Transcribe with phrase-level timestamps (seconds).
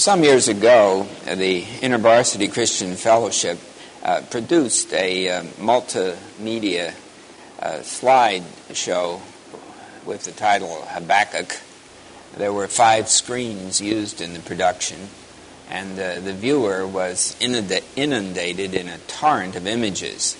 [0.00, 3.58] Some years ago, the InterVarsity Christian Fellowship
[4.02, 6.94] uh, produced a uh, multimedia
[7.60, 9.20] uh, slide show
[10.06, 11.60] with the title Habakkuk.
[12.34, 15.10] There were five screens used in the production,
[15.68, 20.34] and uh, the viewer was inundated in a torrent of images.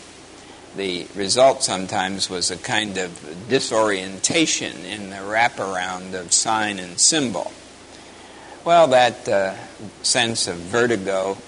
[0.74, 7.52] The result sometimes was a kind of disorientation in the wraparound of sign and symbol.
[8.62, 9.54] Well, that uh,
[10.02, 11.38] sense of vertigo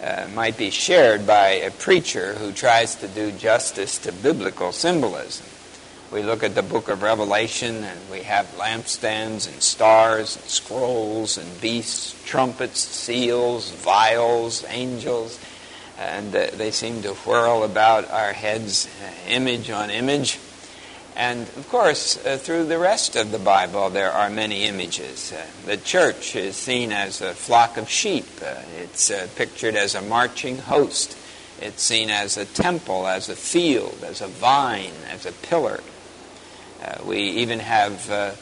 [0.00, 5.46] uh, might be shared by a preacher who tries to do justice to biblical symbolism.
[6.12, 11.38] We look at the book of Revelation and we have lampstands and stars and scrolls
[11.38, 15.40] and beasts, trumpets, seals, vials, angels,
[15.98, 20.38] and uh, they seem to whirl about our heads, uh, image on image.
[21.16, 25.32] And of course, uh, through the rest of the Bible, there are many images.
[25.32, 29.94] Uh, the church is seen as a flock of sheep, uh, it's uh, pictured as
[29.94, 31.16] a marching host,
[31.60, 35.80] it's seen as a temple, as a field, as a vine, as a pillar.
[36.82, 38.32] Uh, we even have uh,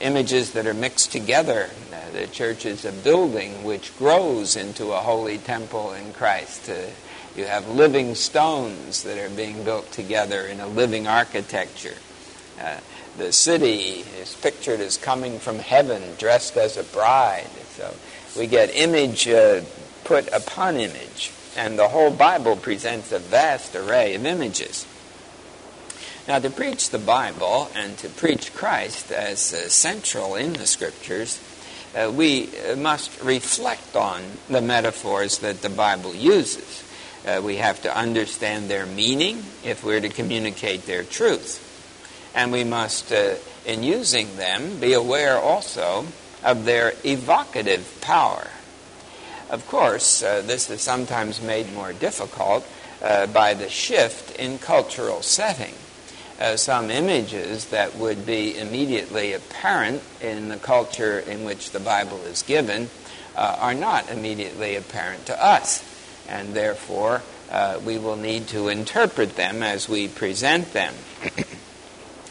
[0.00, 1.70] images that are mixed together.
[2.12, 6.70] the church is a building which grows into a holy temple in Christ.
[7.34, 11.96] You have living stones that are being built together in a living architecture.
[12.60, 12.76] Uh,
[13.16, 17.48] the city is pictured as coming from heaven dressed as a bride.
[17.76, 17.94] So
[18.38, 19.62] we get image uh,
[20.04, 24.86] put upon image, and the whole Bible presents a vast array of images.
[26.28, 31.40] Now, to preach the Bible and to preach Christ as uh, central in the Scriptures,
[31.96, 36.84] uh, we must reflect on the metaphors that the Bible uses.
[37.26, 41.68] Uh, we have to understand their meaning if we're to communicate their truth.
[42.34, 43.34] And we must, uh,
[43.64, 46.06] in using them, be aware also
[46.42, 48.48] of their evocative power.
[49.50, 52.66] Of course, uh, this is sometimes made more difficult
[53.02, 55.74] uh, by the shift in cultural setting.
[56.40, 62.20] Uh, some images that would be immediately apparent in the culture in which the Bible
[62.24, 62.88] is given
[63.36, 65.84] uh, are not immediately apparent to us,
[66.28, 70.94] and therefore uh, we will need to interpret them as we present them.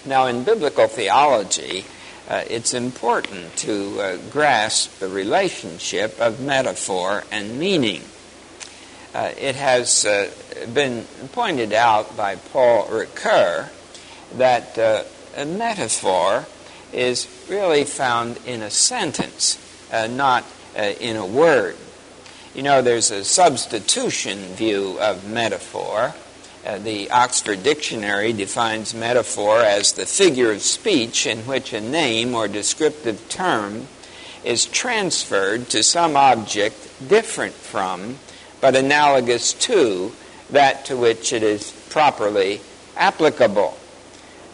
[0.04, 1.86] Now, in biblical theology,
[2.28, 8.02] uh, it's important to uh, grasp the relationship of metaphor and meaning.
[9.14, 10.32] Uh, it has uh,
[10.74, 13.70] been pointed out by Paul Ricoeur
[14.38, 15.04] that uh,
[15.38, 16.48] a metaphor
[16.92, 19.60] is really found in a sentence,
[19.92, 20.46] not
[21.00, 21.76] in a word.
[22.54, 26.14] You know, there's a substitution view of metaphor
[26.64, 32.36] uh, the Oxford Dictionary defines metaphor as the figure of speech in which a name
[32.36, 33.88] or descriptive term
[34.44, 36.76] is transferred to some object
[37.08, 38.18] different from,
[38.60, 40.12] but analogous to,
[40.52, 42.62] that to which it is properly
[42.96, 43.76] applicable.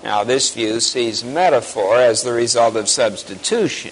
[0.01, 3.91] Now, this view sees metaphor as the result of substitution.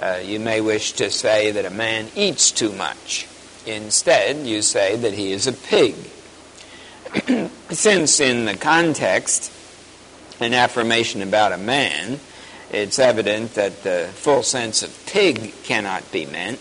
[0.00, 3.26] Uh, you may wish to say that a man eats too much.
[3.64, 5.94] Instead, you say that he is a pig.
[7.70, 9.50] Since in the context,
[10.38, 12.20] an affirmation about a man,
[12.70, 16.60] it's evident that the full sense of pig cannot be meant,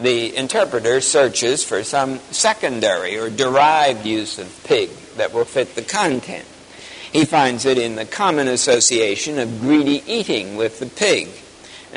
[0.00, 5.82] the interpreter searches for some secondary or derived use of pig that will fit the
[5.82, 6.46] content.
[7.12, 11.28] He finds it in the common association of greedy eating with the pig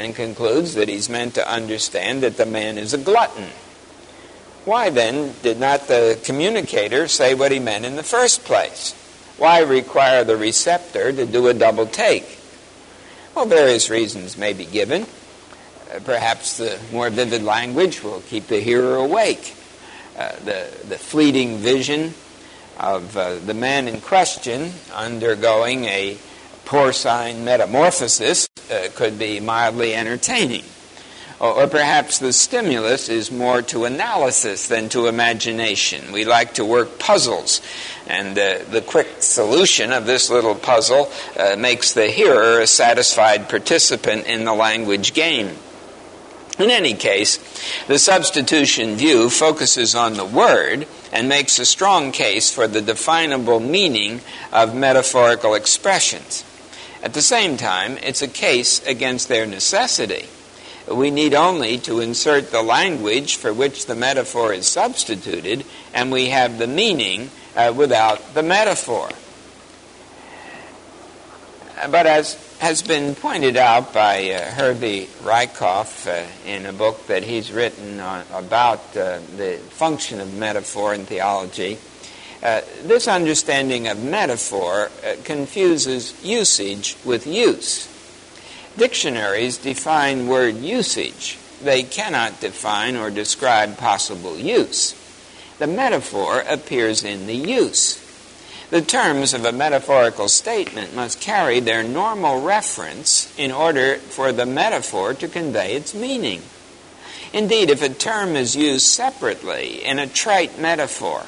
[0.02, 3.48] and concludes that he's meant to understand that the man is a glutton
[4.66, 8.94] why then did not the communicator say what he meant in the first place?
[9.38, 12.38] Why require the receptor to do a double take?
[13.36, 15.04] Well, various reasons may be given.
[15.92, 19.56] Uh, perhaps the more vivid language will keep the hearer awake.
[20.16, 22.14] Uh, the, the fleeting vision
[22.80, 26.18] of uh, the man in question undergoing a
[26.66, 30.64] porcine metamorphosis uh, could be mildly entertaining.
[31.40, 36.12] Or, or, perhaps the stimulus is more to analysis than to imagination.
[36.12, 37.62] We like to work puzzles,
[38.06, 43.50] and uh, the quick solution of this little puzzle uh, makes the hearer a satisfied
[43.50, 45.56] participant in the language game.
[46.60, 47.38] In any case,
[47.88, 53.60] the substitution view focuses on the word and makes a strong case for the definable
[53.60, 54.22] meaning
[54.52, 56.44] of metaphorical expressions.
[57.04, 60.28] At the same time, it's a case against their necessity.
[60.88, 66.28] We need only to insert the language for which the metaphor is substituted, and we
[66.30, 69.10] have the meaning uh, without the metaphor.
[71.90, 77.24] But as has been pointed out by uh, Herbie Rieckhoff uh, in a book that
[77.24, 81.80] he's written on, about uh, the function of metaphor in theology,
[82.44, 87.88] uh, this understanding of metaphor uh, confuses usage with use.
[88.78, 91.38] Dictionaries define word usage.
[91.62, 94.96] They cannot define or describe possible use.
[95.60, 98.00] The metaphor appears in the use.
[98.72, 104.46] The terms of a metaphorical statement must carry their normal reference in order for the
[104.46, 106.42] metaphor to convey its meaning.
[107.34, 111.26] Indeed, if a term is used separately in a trite metaphor,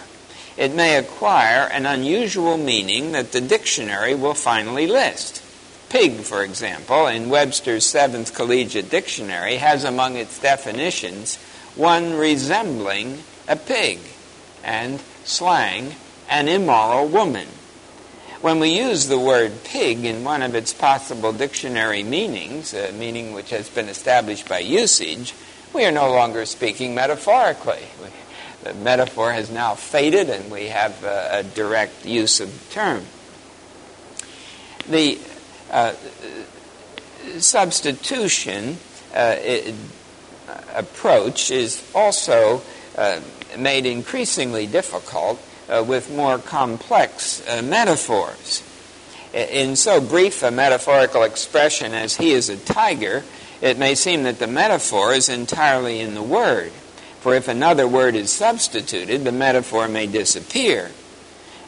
[0.57, 5.41] it may acquire an unusual meaning that the dictionary will finally list.
[5.89, 11.37] Pig, for example, in Webster's Seventh Collegiate Dictionary, has among its definitions
[11.75, 13.99] one resembling a pig,
[14.63, 15.95] and slang
[16.29, 17.47] an immoral woman.
[18.41, 23.33] When we use the word pig in one of its possible dictionary meanings, a meaning
[23.33, 25.33] which has been established by usage,
[25.73, 27.83] we are no longer speaking metaphorically.
[28.63, 33.05] The metaphor has now faded and we have a, direct use of the term.
[34.89, 35.19] The
[35.69, 35.93] uh,
[37.39, 38.77] substitution
[39.13, 39.75] uh, it,
[40.73, 42.61] approach is also
[42.97, 43.19] uh,
[43.57, 48.63] made increasingly difficult uh, with more complex uh, metaphors.
[49.33, 53.23] In so brief a metaphorical expression as he is a tiger,
[53.61, 56.71] it may seem that the metaphor is entirely in the word.
[57.23, 60.91] For if another word is substituted, the metaphor may disappear.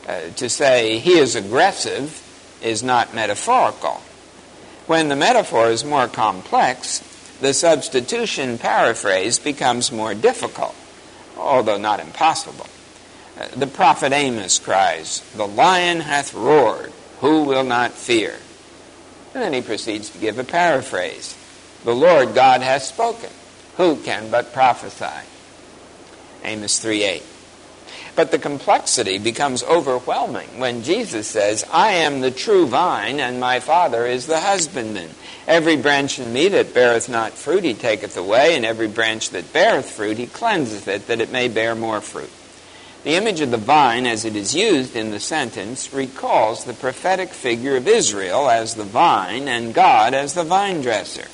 [0.05, 2.21] Uh, to say he is aggressive
[2.61, 4.01] is not metaphorical.
[4.85, 6.99] When the metaphor is more complex,
[7.39, 10.75] the substitution paraphrase becomes more difficult,
[11.37, 12.67] although not impossible.
[13.39, 16.91] Uh, the prophet Amos cries, The lion hath roared,
[17.21, 18.35] who will not fear?
[19.33, 21.33] And then he proceeds to give a paraphrase
[21.85, 23.29] The Lord God hath spoken,
[23.77, 25.25] who can but prophesy?
[26.45, 27.23] Amos 3 8.
[28.15, 33.59] But the complexity becomes overwhelming when Jesus says, I am the true vine, and my
[33.59, 35.09] Father is the husbandman.
[35.47, 39.51] Every branch in me that beareth not fruit he taketh away, and every branch that
[39.51, 42.31] beareth fruit he cleanseth it, that it may bear more fruit.
[43.03, 47.29] The image of the vine, as it is used in the sentence, recalls the prophetic
[47.29, 51.27] figure of Israel as the vine and God as the vine dresser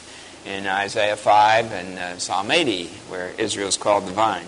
[0.45, 4.47] in Isaiah 5 and uh, Psalm 80, where Israel is called the vine.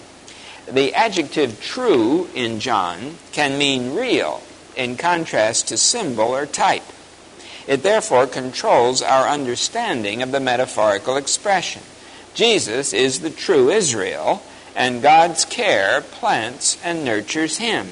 [0.71, 4.41] The adjective true in John can mean real,
[4.75, 6.83] in contrast to symbol or type.
[7.67, 11.81] It therefore controls our understanding of the metaphorical expression.
[12.33, 14.41] Jesus is the true Israel,
[14.75, 17.89] and God's care plants and nurtures him.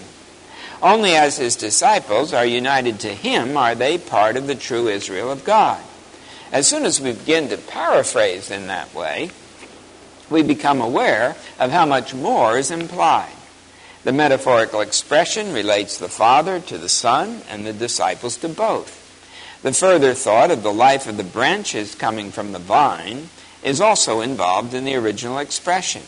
[0.81, 5.31] Only as his disciples are united to him are they part of the true Israel
[5.31, 5.81] of God.
[6.51, 9.29] As soon as we begin to paraphrase in that way,
[10.31, 13.33] we become aware of how much more is implied.
[14.03, 18.97] The metaphorical expression relates the Father to the Son and the disciples to both.
[19.61, 23.29] The further thought of the life of the branches coming from the vine
[23.63, 26.01] is also involved in the original expression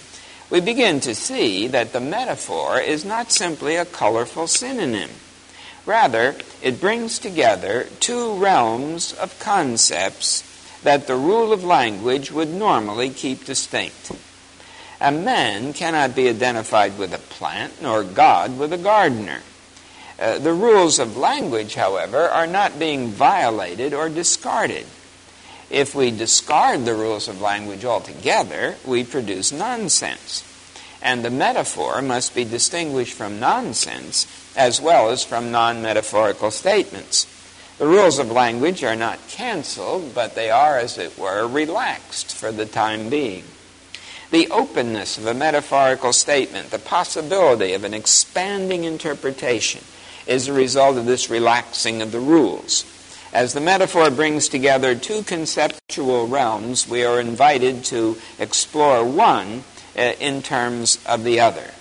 [0.53, 5.09] we begin to see that the metaphor is not simply a colorful synonym.
[5.83, 10.43] Rather, it brings together two realms of concepts
[10.83, 14.11] that the rule of language would normally keep distinct.
[15.01, 19.41] A man cannot be identified with a plant, nor God with a gardener.
[20.19, 24.85] Uh, the rules of language, however, are not being violated or discarded.
[25.69, 30.43] If we discard the rules of language altogether, we produce nonsense.
[31.01, 37.27] And the metaphor must be distinguished from nonsense as well as from non metaphorical statements.
[37.79, 42.51] The rules of language are not canceled, but they are, as it were, relaxed for
[42.51, 43.43] the time being.
[44.29, 49.83] The openness of a metaphorical statement, the possibility of an expanding interpretation,
[50.27, 52.85] is a result of this relaxing of the rules.
[53.33, 59.63] As the metaphor brings together two conceptual realms, we are invited to explore one
[59.97, 61.71] uh, in terms of the other.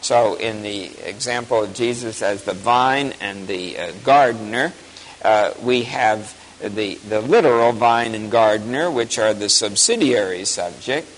[0.00, 4.72] So, in the example of Jesus as the vine and the uh, gardener,
[5.24, 11.08] uh, we have the, the literal vine and gardener, which are the subsidiary subject,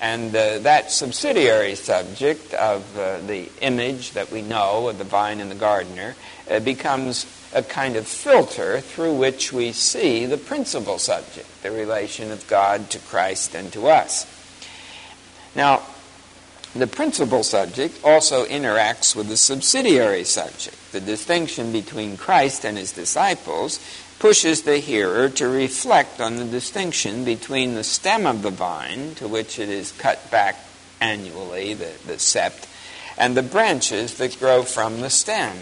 [0.00, 5.40] and uh, that subsidiary subject of uh, the image that we know of the vine
[5.40, 6.14] and the gardener
[6.50, 12.30] uh, becomes a kind of filter through which we see the principal subject, the relation
[12.30, 14.26] of God to Christ and to us.
[15.54, 15.82] Now,
[16.74, 20.76] the principal subject also interacts with the subsidiary subject.
[20.96, 23.80] The distinction between Christ and his disciples
[24.18, 29.28] pushes the hearer to reflect on the distinction between the stem of the vine, to
[29.28, 30.56] which it is cut back
[30.98, 32.66] annually, the, the sept,
[33.18, 35.58] and the branches that grow from the stem.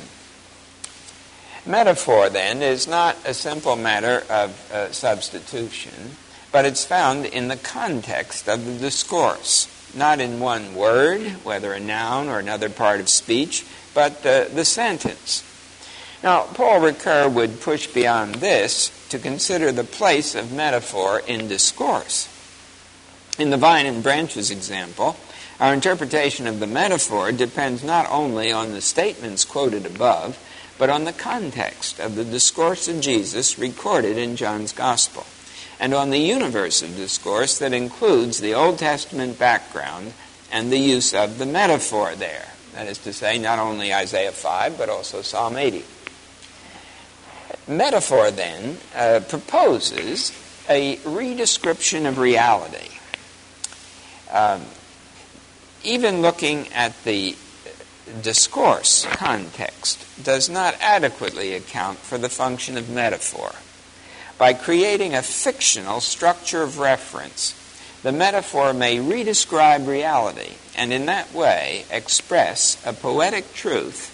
[1.66, 6.12] Metaphor, then, is not a simple matter of uh, substitution,
[6.52, 11.80] but it's found in the context of the discourse, not in one word, whether a
[11.80, 15.42] noun or another part of speech, but uh, the sentence.
[16.22, 22.28] Now, Paul Ricoeur would push beyond this to consider the place of metaphor in discourse.
[23.38, 25.16] In the vine and branches example,
[25.60, 30.38] our interpretation of the metaphor depends not only on the statements quoted above,
[30.78, 35.26] but on the context of the discourse of Jesus recorded in John's Gospel,
[35.78, 40.12] and on the universe of discourse that includes the Old Testament background
[40.50, 42.53] and the use of the metaphor there.
[42.74, 45.84] That is to say, not only Isaiah 5, but also Psalm 80.
[47.68, 50.32] Metaphor, then, uh, proposes
[50.68, 52.90] a redescription of reality.
[54.32, 54.62] Um,
[55.84, 57.36] even looking at the
[58.22, 63.52] discourse context does not adequately account for the function of metaphor.
[64.36, 67.54] By creating a fictional structure of reference,
[68.04, 74.10] the metaphor may redescribe reality and in that way express a poetic truth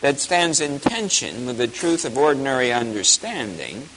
[0.00, 3.88] that stands in tension with the truth of ordinary understanding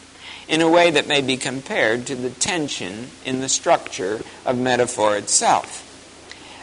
[0.48, 5.16] in a way that may be compared to the tension in the structure of metaphor
[5.16, 5.84] itself.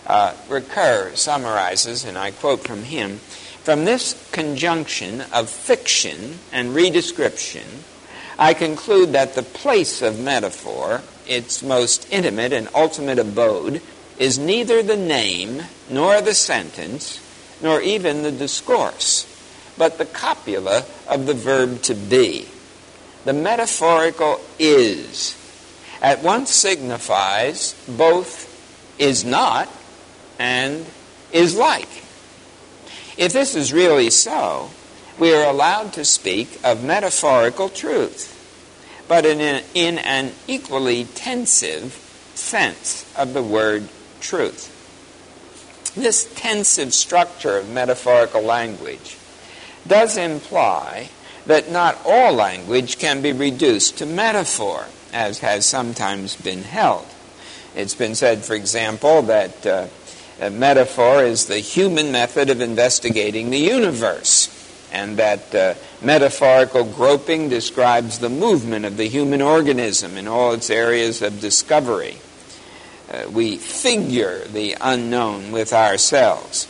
[0.05, 0.35] Uh,
[1.15, 3.19] summarizes, and I quote from him
[3.63, 7.85] From this conjunction of fiction and redescription,
[8.37, 13.81] I conclude that the place of metaphor, its most intimate and ultimate abode,
[14.19, 17.21] is neither the name, nor the sentence,
[17.63, 19.27] nor even the discourse,
[19.77, 22.49] but the copula of the verb to be.
[23.25, 25.37] The metaphorical is
[26.03, 28.51] at once signifies both
[28.99, 29.69] is not
[30.39, 30.85] and
[31.33, 31.89] is like.
[33.17, 34.71] If this is really so,
[35.19, 38.44] we are allowed to speak of metaphorical truth,
[39.09, 41.93] but in an, in an equally tensive
[42.35, 43.89] sense of the word
[44.21, 44.71] truth.
[45.95, 49.17] This tensive structure of metaphorical language
[49.87, 51.11] does imply
[51.47, 57.07] that not all language can be reduced to metaphor, as has sometimes been held.
[57.77, 59.87] It's been said, for example, that uh,
[60.51, 64.49] metaphor is the human method of investigating the universe,
[64.95, 70.71] and that uh, metaphorical groping describes the movement of the human organism in all its
[70.71, 72.17] areas of discovery.
[73.11, 76.69] Uh, we figure the unknown with ourselves.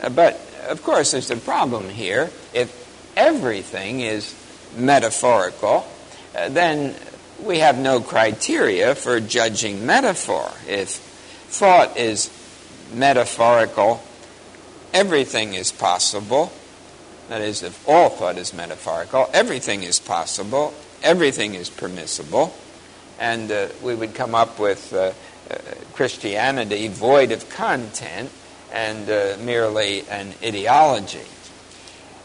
[0.00, 2.30] Uh, but of course, there's a problem here.
[2.54, 4.34] If everything is
[4.74, 5.86] metaphorical,
[6.34, 6.96] uh, then
[7.38, 10.50] we have no criteria for judging metaphor.
[10.66, 12.30] If thought is
[12.94, 14.02] metaphorical,
[14.94, 16.50] everything is possible.
[17.28, 22.54] That is, if all thought is metaphorical, everything is possible, everything is permissible,
[23.18, 25.12] and uh, we would come up with uh,
[25.50, 25.56] uh,
[25.92, 28.30] Christianity void of content
[28.72, 31.24] and uh, merely an ideology.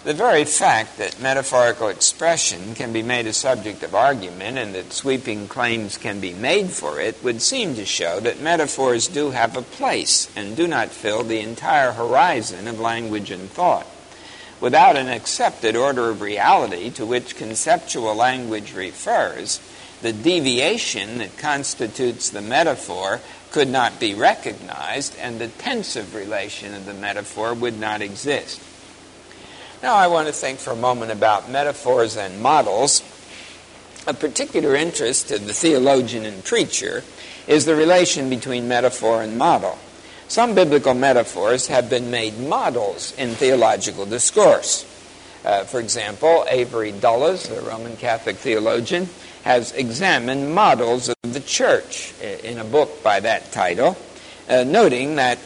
[0.04, 4.94] The very fact that metaphorical expression can be made a subject of argument and that
[4.94, 9.58] sweeping claims can be made for it would seem to show that metaphors do have
[9.58, 13.86] a place and do not fill the entire horizon of language and thought.
[14.60, 19.60] Without an accepted order of reality to which conceptual language refers,
[20.02, 23.20] the deviation that constitutes the metaphor
[23.52, 28.62] could not be recognized, and the tensive relation of the metaphor would not exist.
[29.82, 33.04] Now, I want to think for a moment about metaphors and models.
[34.08, 37.04] A particular interest to the theologian and preacher
[37.48, 39.78] is the relation between metaphor and model.
[40.30, 44.84] Some biblical metaphors have been made models in theological discourse.
[45.46, 49.08] Uh, for example, Avery Dulles, the Roman Catholic theologian,
[49.44, 53.96] has examined models of the church in a book by that title,
[54.50, 55.40] uh, noting that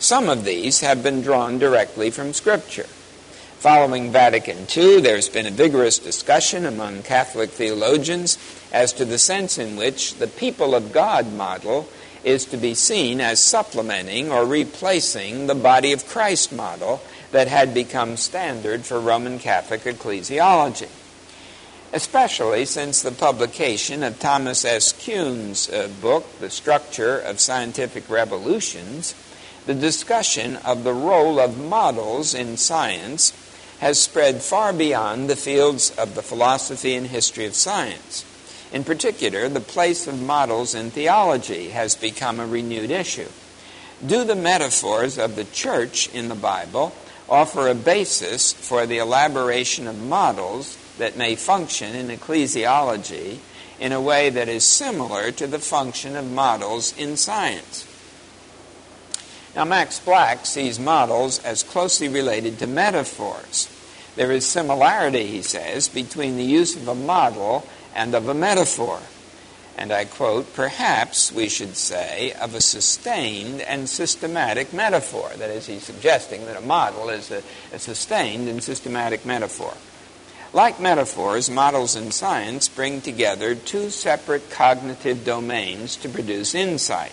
[0.00, 2.86] some of these have been drawn directly from Scripture.
[3.60, 8.36] Following Vatican II, there's been a vigorous discussion among Catholic theologians
[8.72, 11.88] as to the sense in which the people of God model
[12.24, 17.02] is to be seen as supplementing or replacing the body of Christ model
[17.32, 20.88] that had become standard for Roman Catholic ecclesiology
[21.94, 24.92] especially since the publication of Thomas S.
[24.92, 29.14] Kuhn's uh, book, The Structure of Scientific Revolutions,
[29.66, 33.32] the discussion of the role of models in science
[33.78, 38.24] has spread far beyond the fields of the philosophy and history of science.
[38.72, 43.28] In particular, the place of models in theology has become a renewed issue.
[44.04, 46.94] Do the metaphors of the church in the Bible
[47.28, 53.38] offer a basis for the elaboration of models that may function in ecclesiology
[53.80, 57.88] in a way that is similar to the function of models in science.
[59.56, 63.68] Now, Max Black sees models as closely related to metaphors.
[64.16, 69.00] There is similarity, he says, between the use of a model and of a metaphor.
[69.76, 75.30] And I quote, perhaps we should say, of a sustained and systematic metaphor.
[75.36, 79.74] That is, he's suggesting that a model is a, a sustained and systematic metaphor.
[80.52, 87.12] Like metaphors, models in science bring together two separate cognitive domains to produce insight.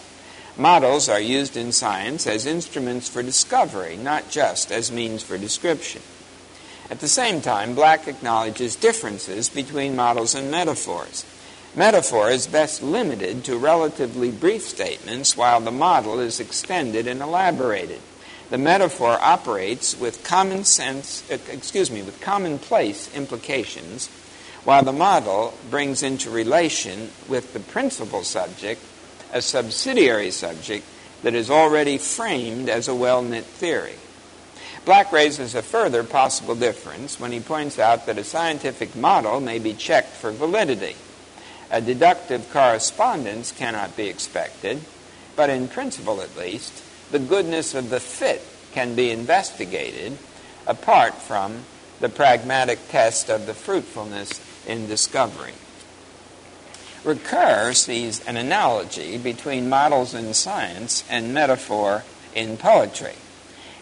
[0.55, 6.03] Models are used in science as instruments for discovery, not just as means for description.
[6.91, 11.25] At the same time, Black acknowledges differences between models and metaphors.
[11.75, 18.01] Metaphor is best limited to relatively brief statements, while the model is extended and elaborated
[18.51, 24.09] the metaphor operates with common sense, uh, excuse me, with commonplace implications,
[24.65, 28.81] while the model brings into relation with the principal subject
[29.31, 30.85] a subsidiary subject
[31.23, 33.95] that is already framed as a well knit theory.
[34.83, 39.59] Black raises a further possible difference when he points out that a scientific model may
[39.59, 40.95] be checked for validity.
[41.69, 44.81] A deductive correspondence cannot be expected,
[45.35, 48.41] but in principle at least, the goodness of the fit
[48.71, 50.17] can be investigated
[50.65, 51.63] apart from
[51.99, 55.53] the pragmatic test of the fruitfulness in discovery.
[57.03, 63.15] Ricoeur sees an analogy between models in science and metaphor in poetry.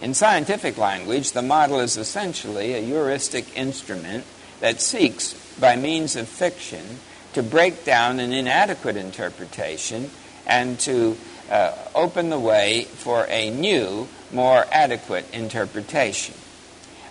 [0.02, 4.24] In scientific language, the model is essentially a heuristic instrument
[4.62, 7.00] that seeks, by means of fiction,
[7.34, 10.10] to break down an inadequate interpretation
[10.48, 11.18] and to
[11.52, 16.36] uh, open the way for a new, more adequate interpretation.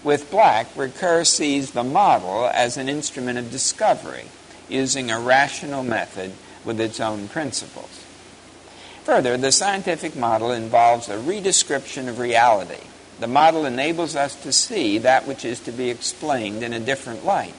[0.03, 4.24] With Black, Ricoeur sees the model as an instrument of discovery,
[4.68, 6.33] using a rational method
[6.64, 7.97] with its own principles.
[9.09, 12.85] Further, the scientific model involves a redescription of reality.
[13.21, 17.25] The model enables us to see that which is to be explained in a different
[17.25, 17.55] light.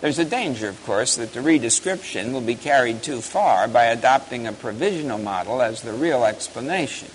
[0.00, 4.46] There's a danger, of course, that the redescription will be carried too far by adopting
[4.46, 7.08] a provisional model as the real explanation.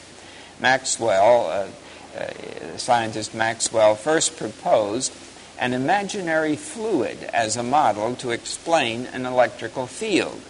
[0.60, 5.13] Maxwell, uh, uh, scientist Maxwell, first proposed
[5.58, 10.41] an imaginary fluid as a model to explain an electrical field.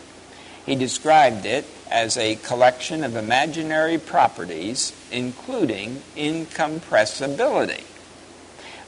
[0.66, 7.84] He described it as a collection of imaginary properties, including incompressibility.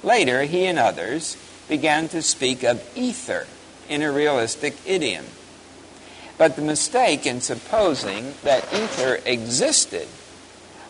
[0.03, 3.47] Later, he and others began to speak of ether
[3.89, 5.25] in a realistic idiom.
[6.37, 10.07] But the mistake in supposing that ether existed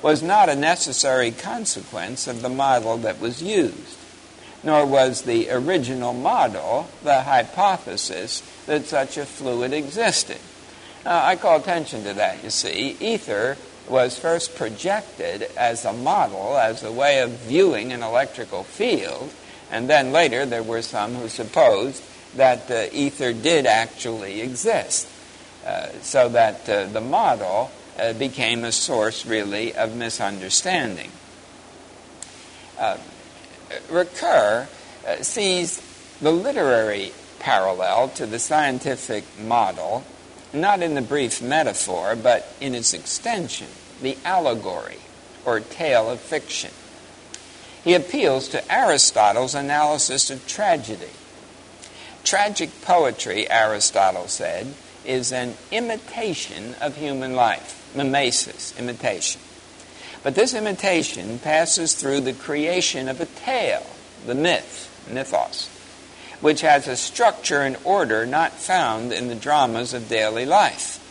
[0.01, 3.97] was not a necessary consequence of the model that was used,
[4.63, 10.37] nor was the original model the hypothesis that such a fluid existed.
[11.07, 12.97] Now, I call attention to that, you see.
[12.99, 13.55] Ether
[13.87, 19.31] was first projected as a model, as a way of viewing an electrical field,
[19.71, 22.03] and then later there were some who supposed
[22.35, 25.07] that uh, ether did actually exist,
[25.65, 31.09] uh, so that uh, the model uh, became a source really of misunderstanding.
[32.77, 32.97] Uh,
[33.89, 34.65] uh,
[35.21, 35.81] sees
[36.19, 40.03] the literary parallel to the scientific model
[40.53, 43.67] not in the brief metaphor, but in its extension,
[44.01, 44.99] the allegory
[45.45, 46.71] or tale of fiction.
[47.83, 51.09] He appeals to Aristotle's analysis of tragedy.
[52.23, 54.73] Tragic poetry, Aristotle said,
[55.05, 59.39] is an imitation of human life, mimesis, imitation.
[60.23, 63.85] But this imitation passes through the creation of a tale,
[64.25, 65.69] the myth, mythos,
[66.41, 71.03] which has a structure and order not found in the dramas of daily life.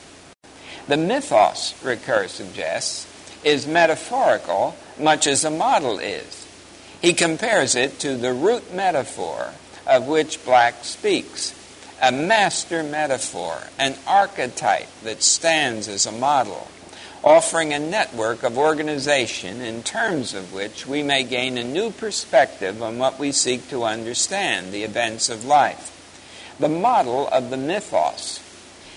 [0.88, 3.06] The mythos, Ricoeur suggests,
[3.44, 6.46] is metaphorical much as a model is.
[7.02, 9.52] He compares it to the root metaphor
[9.86, 11.54] of which Black speaks,
[12.02, 16.68] a master metaphor, an archetype that stands as a model,
[17.26, 22.80] offering a network of organization in terms of which we may gain a new perspective
[22.80, 25.92] on what we seek to understand, the events of life.
[26.60, 28.40] The model of the mythos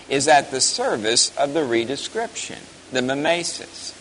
[0.07, 2.59] is at the service of the redescription,
[2.91, 3.95] the mimesis.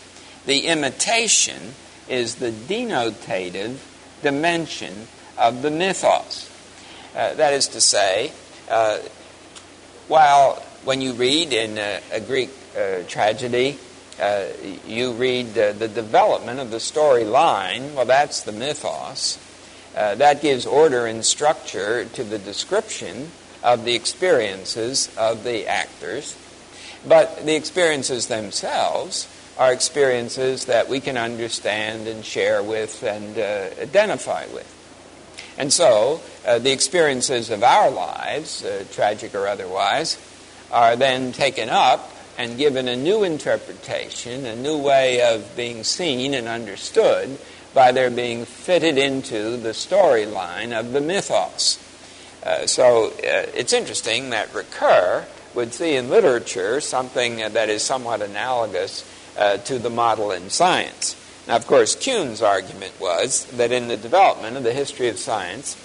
[0.44, 1.72] The imitation
[2.06, 3.78] is the denotative
[4.20, 6.50] dimension of the mythos.
[7.16, 8.32] Uh, that is to say,
[8.70, 8.98] uh,
[10.06, 13.78] while when you read in a, a Greek uh, tragedy,
[14.20, 14.46] uh,
[14.86, 19.38] you read the development of the storyline, well, that's the mythos.
[19.96, 23.30] Uh, that gives order and structure to the description
[23.64, 26.36] of the experiences of the actors.
[27.06, 29.28] But the experiences themselves
[29.58, 34.74] are experiences that we can understand and share with and uh, identify with.
[35.58, 40.16] And so, uh, the experiences of our lives, uh, tragic or otherwise,
[40.70, 46.32] are then taken up and given a new interpretation, a new way of being seen
[46.32, 47.36] and understood
[47.74, 51.84] by their being fitted into the storyline of the mythos.
[52.44, 58.22] Uh, so uh, it's interesting that Ricoeur would see in literature something that is somewhat
[58.22, 59.04] analogous
[59.36, 61.16] uh, to the model in science.
[61.48, 65.76] Now, of course, Kuhn's argument was that in the development of the history of science,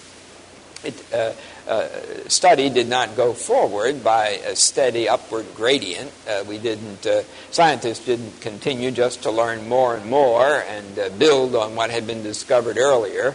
[0.84, 1.34] it, uh,
[1.68, 1.88] uh,
[2.28, 6.12] study did not go forward by a steady upward gradient.
[6.28, 11.10] Uh, we didn't, uh, scientists didn't continue just to learn more and more and uh,
[11.18, 13.34] build on what had been discovered earlier.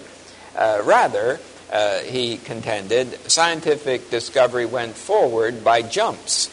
[0.57, 1.41] Uh, rather,
[2.07, 6.49] he contended, scientific discovery went forward by jumps.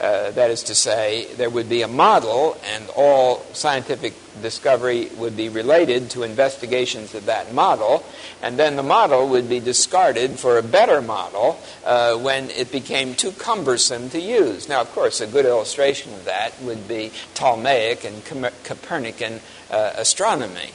[0.00, 5.36] Uh, that is to say, there would be a model, and all scientific discovery would
[5.36, 8.04] be related to investigations of that model,
[8.40, 13.14] and then the model would be discarded for a better model uh, when it became
[13.14, 14.68] too cumbersome to use.
[14.68, 20.70] Now, of course, a good illustration of that would be Ptolemaic and Copernican uh, astronomy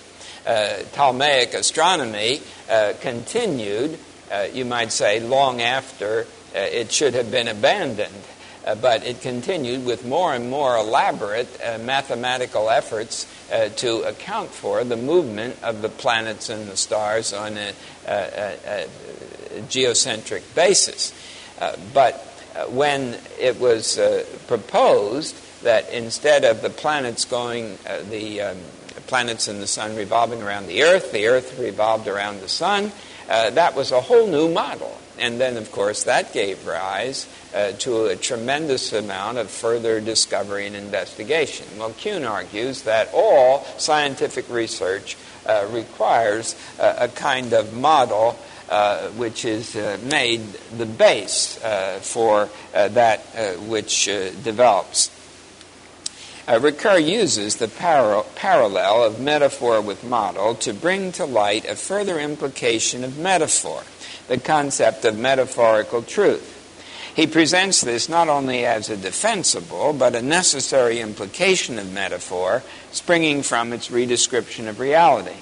[0.45, 3.97] uh, Ptolemaic astronomy uh, continued,
[4.51, 8.13] you might say, long after it should have been abandoned.
[8.65, 13.27] Uh, but it continued with more and more elaborate uh, mathematical efforts
[13.75, 17.73] to account for the movement of the planets and the stars on a,
[18.07, 21.13] a, a geocentric basis.
[21.93, 22.15] but
[22.69, 23.99] when it was
[24.47, 27.77] proposed that instead of the planets going,
[28.09, 28.57] the um,
[29.07, 32.91] planets and the sun revolving around the Earth, the Earth revolved around the sun.
[33.29, 34.97] Uh, that was a whole new model.
[35.19, 40.65] And then, of course, that gave rise uh, to a tremendous amount of further discovery
[40.65, 41.67] and investigation.
[41.77, 49.09] Well, Kuhn argues that all scientific research uh, requires uh, a kind of model uh,
[49.09, 50.41] which is uh, made
[50.77, 51.59] the base
[52.01, 53.19] for that
[53.67, 55.11] which develops.
[56.47, 62.19] Uh, uses the par- parallel of metaphor with model to bring to light a further
[62.19, 63.83] implication of metaphor,
[64.27, 66.53] the concept of metaphorical truth.
[67.15, 73.43] He presents this not only as a defensible, but a necessary implication of metaphor springing
[73.43, 75.37] from its redescription of reality.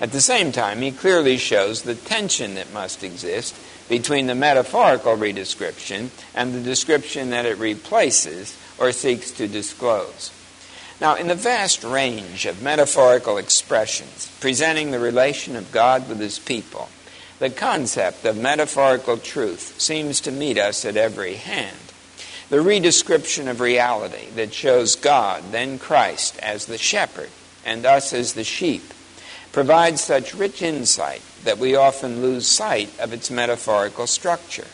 [0.00, 3.56] At the same time, he clearly shows the tension that must exist
[3.88, 10.30] between the metaphorical redescription and the description that it replaces or seeks to disclose.
[11.00, 16.38] Now, in the vast range of metaphorical expressions presenting the relation of God with his
[16.38, 16.88] people,
[17.38, 21.76] the concept of metaphorical truth seems to meet us at every hand.
[22.50, 27.30] The redescription of reality that shows God, then Christ, as the shepherd
[27.64, 28.82] and us as the sheep
[29.52, 34.66] provides such rich insight that we often lose sight of its metaphorical structure.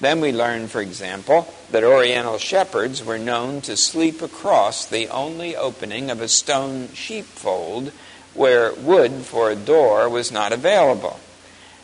[0.00, 5.54] Then we learn, for example, that Oriental shepherds were known to sleep across the only
[5.54, 7.92] opening of a stone sheepfold
[8.32, 11.20] where wood for a door was not available.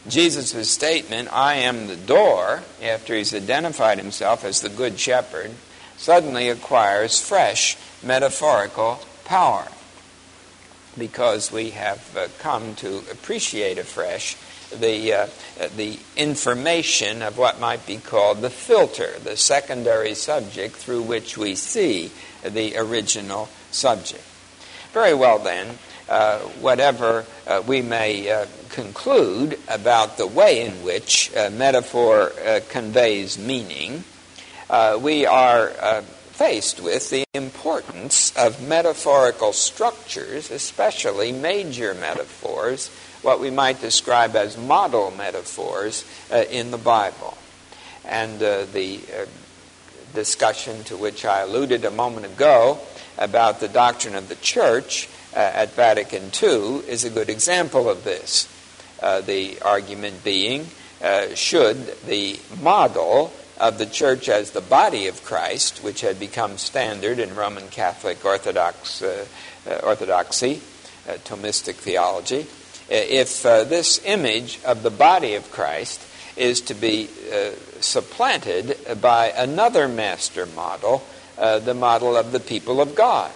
[0.09, 5.51] Jesus' statement, I am the door, after he's identified himself as the Good Shepherd,
[5.97, 9.67] suddenly acquires fresh metaphorical power
[10.99, 14.37] because we have uh, come to appreciate afresh
[14.71, 15.27] the, uh,
[15.77, 21.55] the information of what might be called the filter, the secondary subject through which we
[21.55, 22.11] see
[22.43, 24.25] the original subject.
[24.93, 31.35] Very well, then, uh, whatever uh, we may uh, conclude about the way in which
[31.35, 34.05] uh, metaphor uh, conveys meaning,
[34.69, 42.89] uh, we are faced with the importance of metaphorical structures, especially major metaphors,
[43.23, 46.05] what we might describe as model metaphors
[46.51, 47.39] in the Bible.
[48.05, 49.27] And the
[50.15, 52.79] discussion to which I alluded a moment ago
[53.17, 58.05] about the doctrine of the church uh, at Vatican II is a good example of
[58.05, 58.49] this.
[59.01, 60.67] Uh, the argument being
[61.03, 66.59] uh, should the model of the church as the body of Christ, which had become
[66.59, 69.27] standard in Roman Catholic Orthodox uh,
[69.67, 70.61] uh, orthodoxy,
[71.09, 72.47] uh, Thomistic theology,
[72.89, 76.01] if this image of the body of Christ
[76.37, 77.09] is to be
[77.81, 81.05] supplanted by another master model,
[81.37, 83.33] the model of the people of God.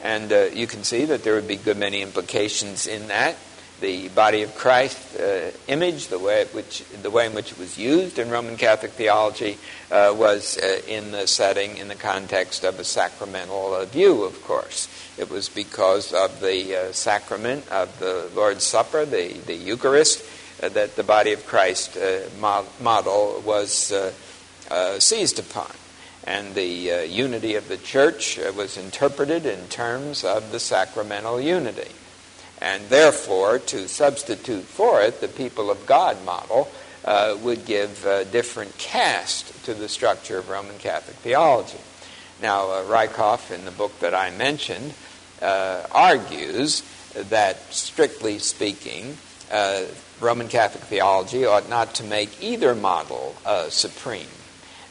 [0.00, 3.36] And uh, you can see that there would be good many implications in that.
[3.80, 7.78] The body of Christ uh, image, the way, which, the way in which it was
[7.78, 9.58] used in Roman Catholic theology,
[9.90, 14.42] uh, was uh, in the setting, in the context of a sacramental uh, view, of
[14.44, 14.88] course.
[15.16, 20.24] It was because of the uh, sacrament of the Lord's Supper, the, the Eucharist,
[20.60, 21.96] that the body of Christ
[22.40, 23.92] model was
[24.98, 25.70] seized upon
[26.28, 31.40] and the uh, unity of the church uh, was interpreted in terms of the sacramental
[31.40, 31.90] unity.
[32.60, 36.68] And therefore, to substitute for it the people of God model
[37.04, 41.78] uh, would give a different cast to the structure of Roman Catholic theology.
[42.42, 44.94] Now, uh, Reichoff, in the book that I mentioned,
[45.40, 46.82] uh, argues
[47.14, 49.16] that, strictly speaking,
[49.50, 49.84] uh,
[50.20, 53.36] Roman Catholic theology ought not to make either model
[53.68, 54.26] supreme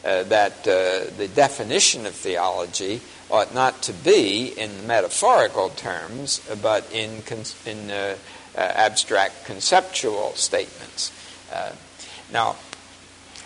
[0.04, 3.00] uh, that uh, the definition of theology
[3.30, 7.22] ought not to be in metaphorical terms, but in,
[7.66, 8.16] in uh,
[8.56, 11.12] uh abstract conceptual statements.
[11.52, 11.72] Uh,
[12.32, 12.56] now,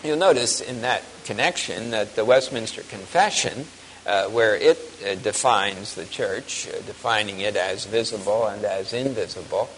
[0.05, 3.67] you'll notice in that connection that the Westminster Confession,
[4.07, 4.79] uh, where it
[5.23, 9.69] defines the church, defining it as visible and as invisible,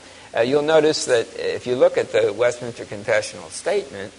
[0.44, 4.12] you'll notice that if you look at the Westminster Confessional Statement,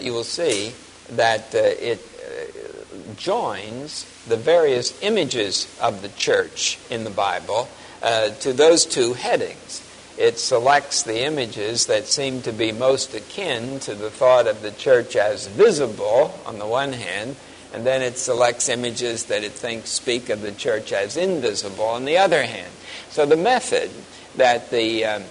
[0.00, 0.72] you will see
[1.10, 2.79] that uh, it uh,
[3.16, 7.68] joins the various images of the church in the Bible
[8.02, 9.86] uh, to those two headings.
[10.18, 14.70] It selects the images that seem to be most akin to the thought of the
[14.70, 17.36] church as visible on the one hand,
[17.72, 22.04] and then it selects images that it thinks speak of the church as invisible on
[22.04, 22.72] the other hand.
[23.10, 23.90] So the method
[24.36, 25.24] that the um,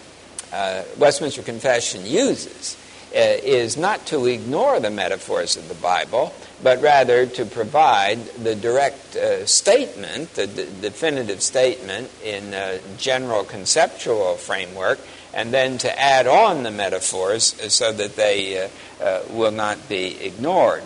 [0.52, 2.76] uh, Westminster Confession uses
[3.14, 8.56] uh, is not to ignore the metaphors of the Bible, but rather to provide the
[8.56, 15.00] direct uh, statement, the d- definitive statement in a general conceptual framework,
[15.34, 18.68] and then to add on the metaphors so that they uh,
[19.02, 20.84] uh, will not be ignored.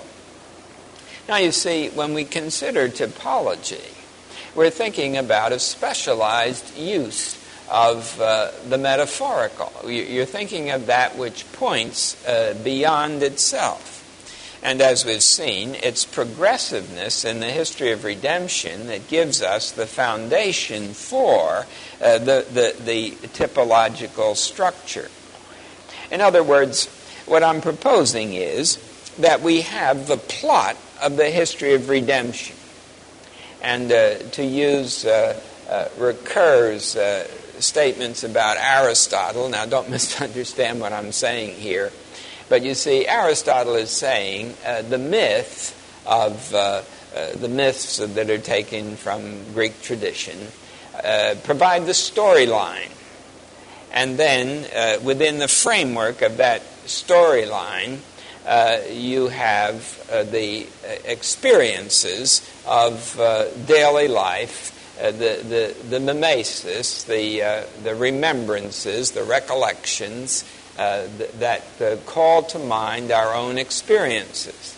[1.27, 3.89] Now, you see, when we consider typology,
[4.55, 7.39] we're thinking about a specialized use
[7.71, 9.71] of uh, the metaphorical.
[9.89, 13.92] You're thinking of that which points uh, beyond itself.
[14.63, 19.86] And as we've seen, it's progressiveness in the history of redemption that gives us the
[19.86, 21.65] foundation for
[22.02, 25.10] uh, the, the, the typological structure.
[26.10, 26.88] In other words,
[27.26, 28.78] what I'm proposing is
[29.19, 32.56] that we have the plot of the history of redemption.
[33.62, 37.28] And uh, to use uh, uh, Ricoeur's uh,
[37.60, 39.49] statements about Aristotle.
[39.49, 41.91] Now, don't misunderstand what I'm saying here.
[42.49, 46.82] But you see, Aristotle is saying uh, the myth of uh,
[47.15, 50.38] uh, the myths that are taken from Greek tradition
[51.03, 52.89] uh, provide the storyline.
[53.91, 57.99] And then, uh, within the framework of that storyline,
[58.45, 59.99] uh, you have
[60.32, 60.67] the
[61.06, 63.15] experiences of
[63.67, 70.43] daily life uh, the, the, the mimesis, the, uh, the remembrances, the recollections
[70.77, 74.77] uh, th- that uh, call to mind our own experiences.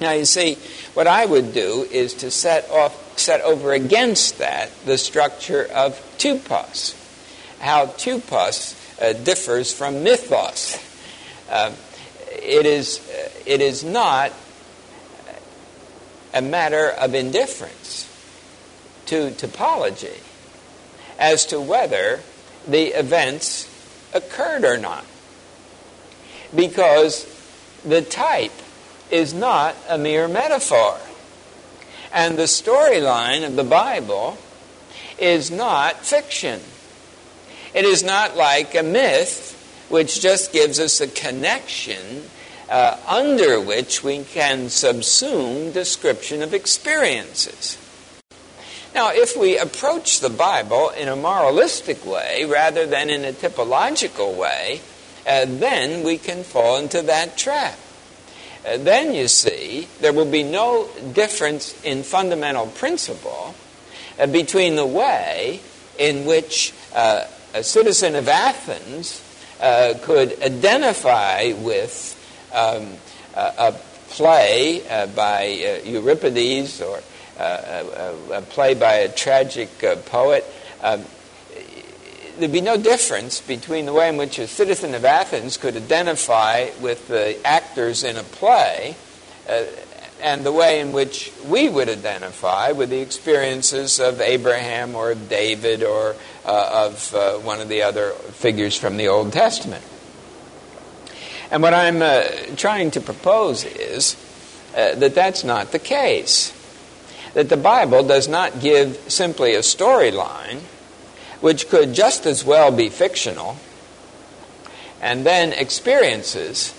[0.00, 0.56] Now, you see,
[0.94, 6.00] what I would do is to set, off, set over against that the structure of
[6.18, 6.96] tupos,
[7.60, 10.78] how tupos uh, differs from mythos.
[11.48, 11.72] Uh,
[12.30, 13.00] it, is,
[13.46, 14.32] it is not
[16.34, 18.08] a matter of indifference
[19.06, 20.18] to typology
[21.18, 22.20] as to whether
[22.66, 23.68] the events
[24.14, 25.04] occurred or not.
[26.54, 27.26] Because
[27.84, 28.52] the type
[29.10, 30.98] is not a mere metaphor.
[32.12, 34.36] And the storyline of the Bible
[35.18, 36.60] is not fiction.
[37.74, 42.24] It is not like a myth, which just gives us a connection
[42.68, 47.78] uh, under which we can subsume description of experiences.
[48.94, 54.36] Now, if we approach the Bible in a moralistic way rather than in a typological
[54.36, 54.82] way,
[55.26, 57.78] uh, then we can fall into that trap.
[58.66, 63.54] Uh, then you see, there will be no difference in fundamental principle
[64.18, 65.60] uh, between the way
[65.98, 67.24] in which uh,
[67.54, 69.22] a citizen of Athens
[69.60, 72.18] uh, could identify with
[72.52, 72.92] um,
[73.34, 73.74] a,
[74.10, 77.00] play uh, by Euripides or
[77.42, 79.70] a play by a tragic
[80.06, 80.44] poet.
[80.82, 81.04] Um,
[82.38, 86.70] there'd be no difference between the way in which a citizen of Athens could identify
[86.80, 88.96] with the actors in a play
[89.48, 89.64] uh,
[90.20, 95.28] and the way in which we would identify with the experiences of Abraham or of
[95.28, 99.84] David or uh, of uh, one of the other figures from the Old Testament.
[101.50, 102.22] And what I'm uh,
[102.56, 104.16] trying to propose is
[104.74, 106.52] uh, that that's not the case.
[107.34, 110.60] That the Bible does not give simply a storyline
[111.40, 113.56] which could just as well be fictional,
[115.00, 116.72] and then experiences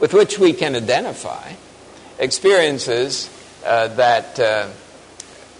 [0.00, 1.52] with which we can identify,
[2.18, 3.30] experiences
[3.64, 4.68] uh, that uh,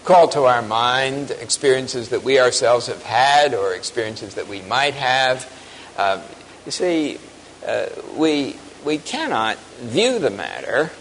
[0.03, 4.93] call to our mind, experiences that we ourselves have had or experiences that we might
[4.93, 5.51] have.
[5.97, 6.21] Uh,
[6.65, 7.17] you see,
[7.65, 10.91] uh, we, we cannot view the matter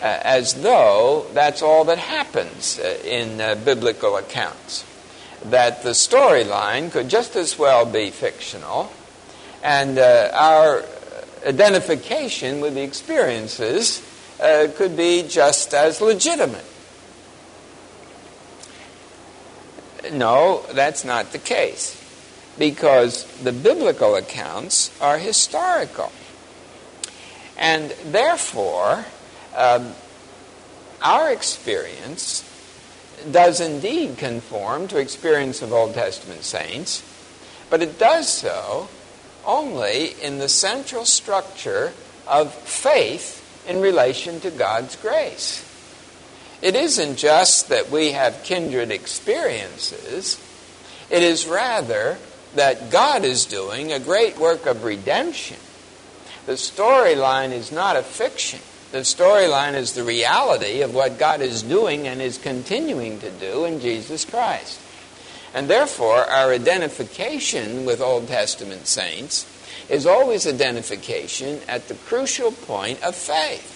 [0.00, 4.84] as though that's all that happens uh, in uh, biblical accounts.
[5.44, 8.90] That the storyline could just as well be fictional,
[9.62, 10.84] and uh, our
[11.46, 14.02] identification with the experiences
[14.40, 16.64] uh, could be just as legitimate.
[20.12, 21.94] No, that's not the case,
[22.58, 26.12] because the biblical accounts are historical.
[27.56, 29.04] And therefore,
[29.56, 29.92] um,
[31.02, 32.44] our experience
[33.30, 37.02] does indeed conform to experience of Old Testament saints,
[37.70, 38.88] but it does so
[39.44, 41.92] only in the central structure
[42.26, 45.62] of faith in relation to God's grace.
[46.62, 50.40] It isn't just that we have kindred experiences,
[51.10, 52.18] it is rather
[52.54, 55.58] that God is doing a great work of redemption.
[56.46, 58.60] The storyline is not a fiction.
[58.92, 63.64] The storyline is the reality of what God is doing and is continuing to do
[63.64, 64.80] in Jesus Christ.
[65.52, 69.46] And therefore, our identification with Old Testament saints
[69.88, 73.72] is always identification at the crucial point of faith.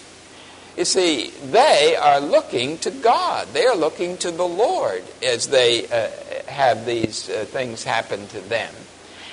[0.76, 3.48] You see, they are looking to God.
[3.52, 6.08] They are looking to the Lord as they uh,
[6.50, 8.72] have these uh, things happen to them.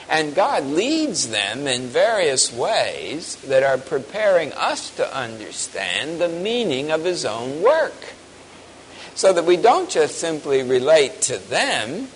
[0.09, 6.91] And God leads them in various ways that are preparing us to understand the meaning
[6.91, 8.13] of His own work.
[9.15, 12.07] So that we don't just simply relate to them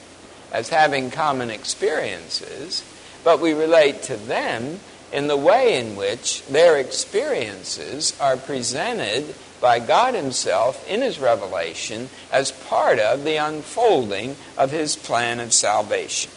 [0.54, 2.84] as having common experiences,
[3.24, 4.80] but we relate to them
[5.12, 12.10] in the way in which their experiences are presented by God Himself in His revelation
[12.32, 16.32] as part of the unfolding of His plan of salvation.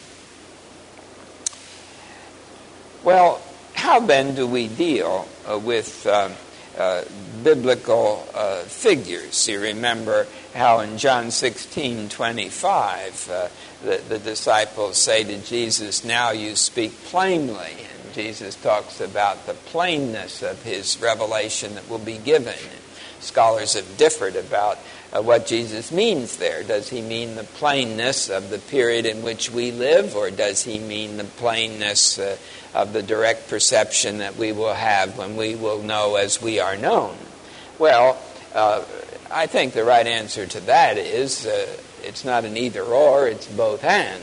[3.05, 3.43] Well,
[3.75, 6.31] how then do we deal uh, with uh,
[6.79, 7.05] uh,
[7.43, 9.47] biblical uh, figures?
[9.47, 13.49] You remember how in John 16 25, uh,
[13.85, 17.73] the, the disciples say to Jesus, Now you speak plainly.
[17.73, 22.55] And Jesus talks about the plainness of his revelation that will be given.
[23.21, 24.79] Scholars have differed about
[25.13, 26.63] uh, what Jesus means there.
[26.63, 30.79] Does he mean the plainness of the period in which we live, or does he
[30.79, 32.19] mean the plainness
[32.75, 36.77] of the direct perception that we will have when we will know as we are
[36.77, 37.17] known?
[37.79, 38.21] Well,
[38.55, 38.85] uh,
[39.31, 43.47] I think the right answer to that is uh, it's not an either or, it's
[43.47, 44.23] both and.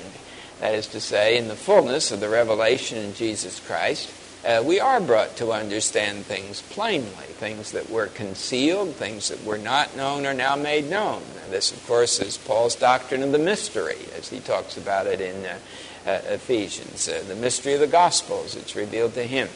[0.60, 4.14] That is to say, in the fullness of the revelation in Jesus Christ,
[4.46, 7.10] uh, we are brought to understand things plainly.
[7.10, 11.24] Things that were concealed, things that were not known, are now made known.
[11.50, 15.46] This, of course, is Paul's doctrine of the mystery, as he talks about it in
[15.46, 15.58] uh,
[16.06, 17.08] Ephesians.
[17.08, 19.50] Uh, the mystery of the Gospels, it's revealed to him.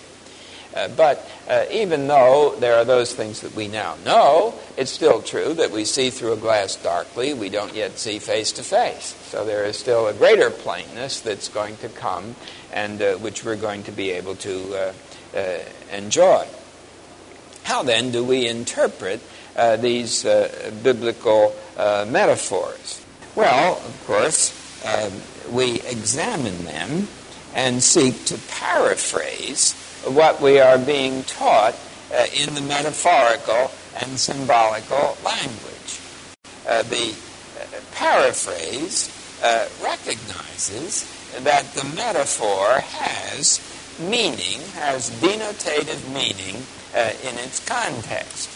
[0.76, 5.22] Uh, but uh, even though there are those things that we now know, it's still
[5.22, 7.34] true that we see through a glass darkly.
[7.34, 9.16] We don't yet see face to face.
[9.30, 12.36] So there is still a greater plainness that's going to come
[12.74, 14.94] and uh, which we're going to be able to uh,
[15.38, 15.60] uh,
[15.94, 16.46] enjoy.
[17.64, 19.22] How then do we interpret
[19.56, 20.24] uh, these
[20.84, 23.04] biblical metaphors?
[23.34, 24.54] Well, of course,
[24.86, 25.10] uh,
[25.52, 27.08] we examine them
[27.54, 29.74] and seek to paraphrase
[30.06, 31.76] what we are being taught
[32.14, 33.72] uh, in the metaphorical
[34.02, 36.00] and symbolical language.
[36.68, 37.16] Uh, the
[37.60, 39.10] uh, paraphrase
[39.44, 41.12] uh, recognizes
[41.44, 43.60] that the metaphor has
[44.00, 46.62] meaning, has denotative meaning
[46.96, 48.50] uh, in its context.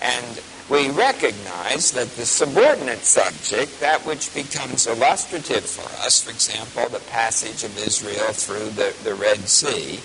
[0.00, 0.40] And
[0.70, 7.04] we recognize that the subordinate subject, that which becomes illustrative for us, for example, the
[7.10, 9.98] passage of Israel through the, the Red Sea,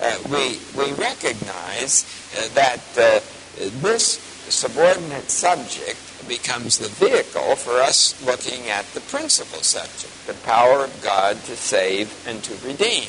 [0.00, 3.20] uh, we, we recognize uh, that uh,
[3.82, 4.18] this
[4.48, 11.02] subordinate subject becomes the vehicle for us looking at the principal subject, the power of
[11.02, 13.08] God to save and to redeem.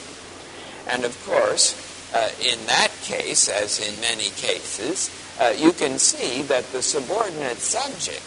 [0.88, 1.80] And of course,
[2.14, 5.10] uh, in that case, as in many cases,
[5.40, 8.22] uh, you can see that the subordinate subject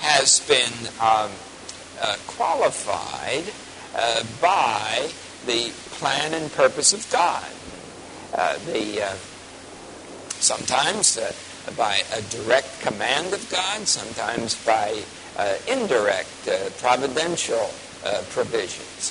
[0.00, 1.30] has been um,
[2.00, 3.44] uh, qualified
[3.94, 5.08] uh, by
[5.46, 7.46] the plan and purpose of God.
[8.34, 9.14] Uh, the uh,
[10.38, 11.32] sometimes uh,
[11.76, 15.02] by a direct command of God, sometimes by
[15.68, 16.48] indirect
[16.78, 17.70] providential
[18.30, 19.10] provisions.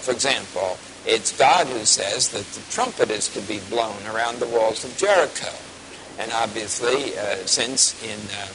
[0.00, 4.46] for example, it's God who says that the trumpet is to be blown around the
[4.46, 5.52] walls of Jericho.
[6.18, 8.48] And obviously, uh, since in uh,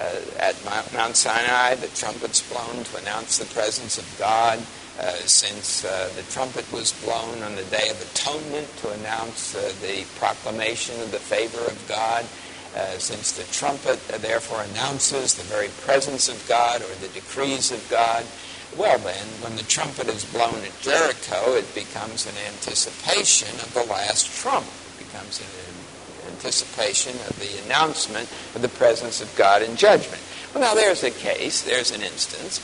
[0.00, 4.58] uh, at Mount Sinai the trumpet's blown to announce the presence of God,
[5.00, 9.72] uh, since uh, the trumpet was blown on the Day of Atonement to announce uh,
[9.80, 12.24] the proclamation of the favor of God,
[12.98, 18.24] since the trumpet therefore announces the very presence of God or the decrees of God,
[18.76, 23.84] well, then, when the trumpet is blown at Jericho, it becomes an anticipation of the
[23.84, 24.66] last trump.
[24.66, 25.46] It becomes an
[26.38, 30.22] anticipation of the announcement of the presence of God in judgment.
[30.54, 32.60] Well, now there's a case, there's an instance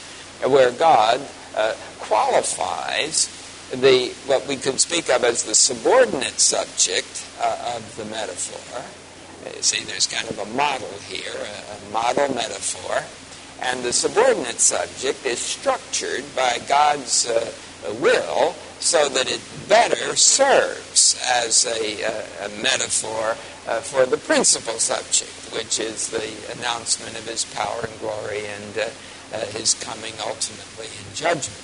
[0.46, 1.20] where God
[1.56, 3.28] uh, qualifies
[3.72, 8.78] the what we could speak of as the subordinate subject uh, of the metaphor.
[8.78, 13.02] Uh, see, there's kind of a model here, a, a model metaphor,
[13.60, 17.52] and the subordinate subject is structured by God's uh,
[18.00, 23.36] will so that it better serves as a, uh, a metaphor
[23.66, 26.24] uh, for the principal subject, which is the
[26.58, 28.88] announcement of his power and glory and uh,
[29.32, 31.62] uh his coming ultimately in judgment.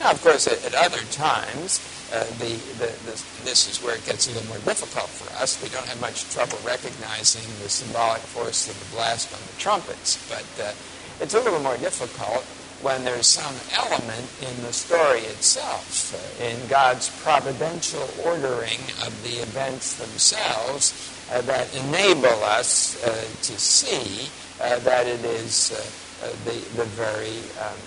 [0.00, 1.80] Now, of course, at, at other times,
[2.12, 5.62] uh, the, the, the, this is where it gets a little more difficult for us.
[5.62, 10.18] We don't have much trouble recognizing the symbolic force of the blast on the trumpets,
[10.28, 10.72] but uh,
[11.20, 12.44] it's a little more difficult
[12.82, 19.40] when there's some element in the story itself, uh, in God's providential ordering of the
[19.40, 23.10] events themselves that enable us uh,
[23.42, 24.28] to see
[24.60, 27.78] uh, that it is uh, uh, the, the very um,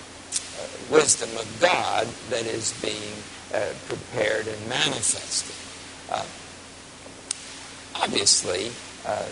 [0.90, 3.22] wisdom of God that is being
[3.86, 5.54] prepared and manifested.
[7.94, 8.70] obviously,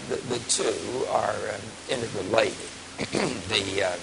[0.08, 1.60] the, the two are um,
[1.90, 2.68] interrelated.
[3.48, 3.98] the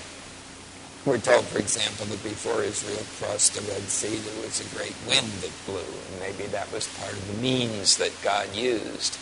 [1.04, 4.94] we're told, for example, that before Israel crossed the Red Sea, there was a great
[5.08, 9.18] wind that blew, and maybe that was part of the means that God used.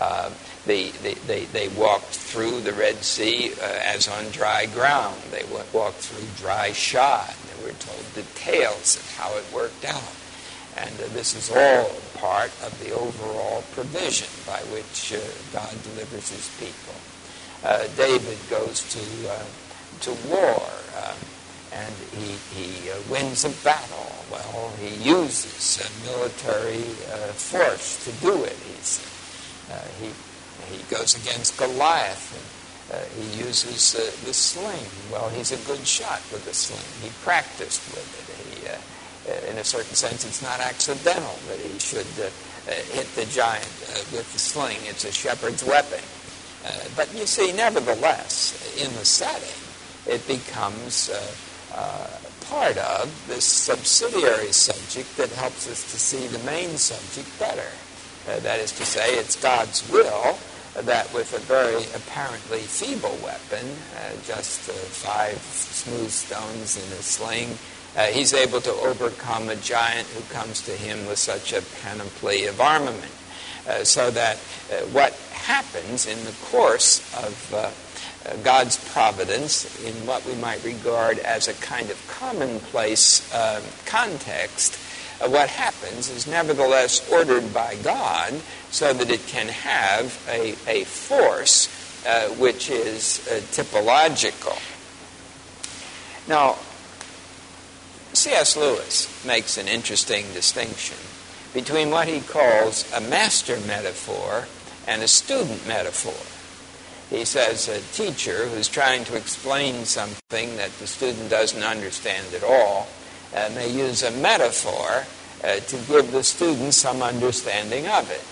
[0.00, 0.30] Uh,
[0.66, 5.20] they, they, they, they, walked through the Red Sea uh, as on dry ground.
[5.30, 5.44] They
[5.74, 7.28] walked through dry shod.
[7.28, 10.14] They were told details of how it worked out.
[10.78, 15.18] And uh, this is all part of the overall provision by which uh,
[15.52, 16.94] God delivers his people.
[17.62, 19.44] Uh, David goes to, uh,
[20.00, 20.62] to war
[21.72, 24.12] and he, he uh, wins a battle.
[24.30, 26.82] Well, he uses military
[27.12, 28.56] uh, force to do it.
[28.66, 29.00] He's,
[29.70, 30.10] Uh, he,
[30.74, 33.92] he goes against Goliath and uh, he uses
[34.24, 34.86] the sling.
[35.12, 36.82] Well, he's a good shot with the sling.
[37.02, 38.26] He practiced with it.
[38.50, 38.74] He, uh,
[39.30, 42.06] uh, in a certain sense, it's not accidental that he should
[42.92, 43.68] hit the giant
[44.12, 44.78] with the sling.
[44.84, 46.00] It's a shepherd's weapon.
[46.96, 49.60] but you see, nevertheless, in the setting,
[50.06, 52.06] it becomes uh, uh,
[52.48, 57.68] part of this subsidiary subject that helps us to see the main subject better.
[58.28, 60.38] Uh, that is to say, it's God's will
[60.74, 63.66] that with a very apparently feeble weapon,
[63.96, 67.48] uh, just uh, five smooth stones in a sling,
[67.96, 72.46] uh, he's able to overcome a giant who comes to him with such a panoply
[72.46, 73.12] of armament.
[73.82, 74.36] so that
[74.92, 77.54] what happens in the course of
[78.24, 84.74] uh, God's providence in what we might regard as a kind of commonplace uh, context,
[84.74, 84.78] uh,
[85.28, 88.40] what happens is nevertheless ordered by God
[88.70, 91.68] so that it can have a, a force
[92.06, 94.58] uh, which is uh, typological.
[96.26, 96.56] Now,
[98.14, 98.56] C.S.
[98.56, 100.96] Lewis makes an interesting distinction
[101.52, 104.46] between what he calls a master metaphor
[104.86, 106.14] and a student metaphor.
[107.14, 112.44] He says a teacher who's trying to explain something that the student doesn't understand at
[112.44, 112.88] all
[113.34, 115.04] uh, may use a metaphor
[115.44, 118.24] uh, to give the student some understanding of it.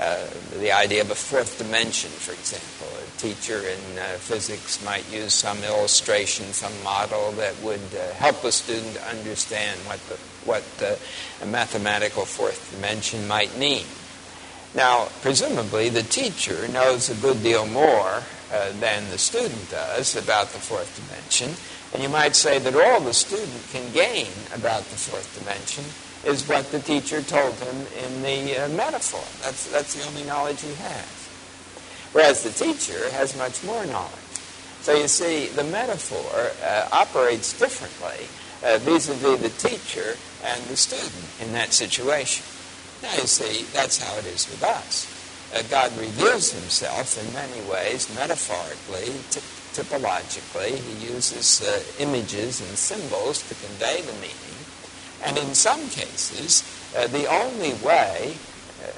[0.00, 0.26] Uh,
[0.58, 2.88] the idea of a fourth dimension, for example.
[2.98, 8.42] A teacher in uh, physics might use some illustration, some model that would uh, help
[8.42, 10.98] a student understand what the what the
[11.46, 13.84] mathematical fourth dimension might mean.
[14.74, 18.22] Now, presumably, the teacher knows a good deal more
[18.52, 21.50] uh, than the student does about the fourth dimension,
[21.92, 25.84] and you might say that all the student can gain about the fourth dimension
[26.24, 29.24] is what the teacher told him in the uh, metaphor.
[29.44, 31.28] That's, that's the only knowledge he has.
[32.12, 34.12] Whereas the teacher has much more knowledge.
[34.82, 38.26] So you see, the metaphor uh, operates differently
[38.62, 42.44] vis a vis the teacher and the student in that situation.
[43.02, 45.10] Now, you see, that's how it is with us.
[45.54, 49.40] Uh, God reveals himself in many ways, metaphorically, t-
[49.72, 50.76] typologically.
[50.76, 54.58] He uses uh, images and symbols to convey the meaning.
[55.24, 56.62] And in some cases,
[56.96, 58.34] uh, the only way,
[58.82, 58.92] uh,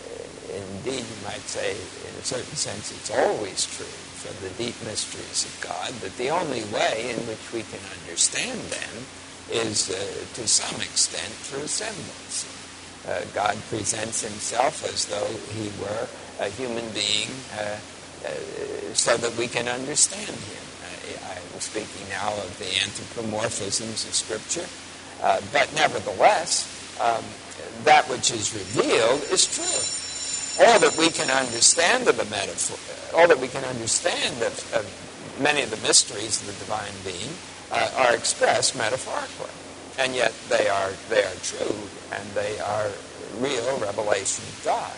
[0.50, 3.86] indeed, you might say, in a certain sense, it's always true
[4.24, 8.58] for the deep mysteries of God, that the only way in which we can understand
[8.72, 9.04] them
[9.52, 10.00] is, uh,
[10.34, 12.48] to some extent, through symbols.
[13.06, 16.08] Uh, God presents himself as though he were
[16.40, 17.76] a human being uh,
[18.94, 20.64] so that we can understand him.
[21.28, 24.66] I, am speaking now of the anthropomorphisms of Scripture,
[25.22, 26.70] uh, but nevertheless,
[27.00, 27.24] um,
[27.84, 30.66] that which is revealed is true.
[30.66, 32.78] All that we can understand of the metaphor,
[33.18, 37.34] all that we can understand of, of many of the mysteries of the divine being
[37.72, 39.50] uh, are expressed metaphorically
[39.98, 41.76] and yet they are they are true
[42.12, 42.90] and they are
[43.38, 44.96] real revelation of God.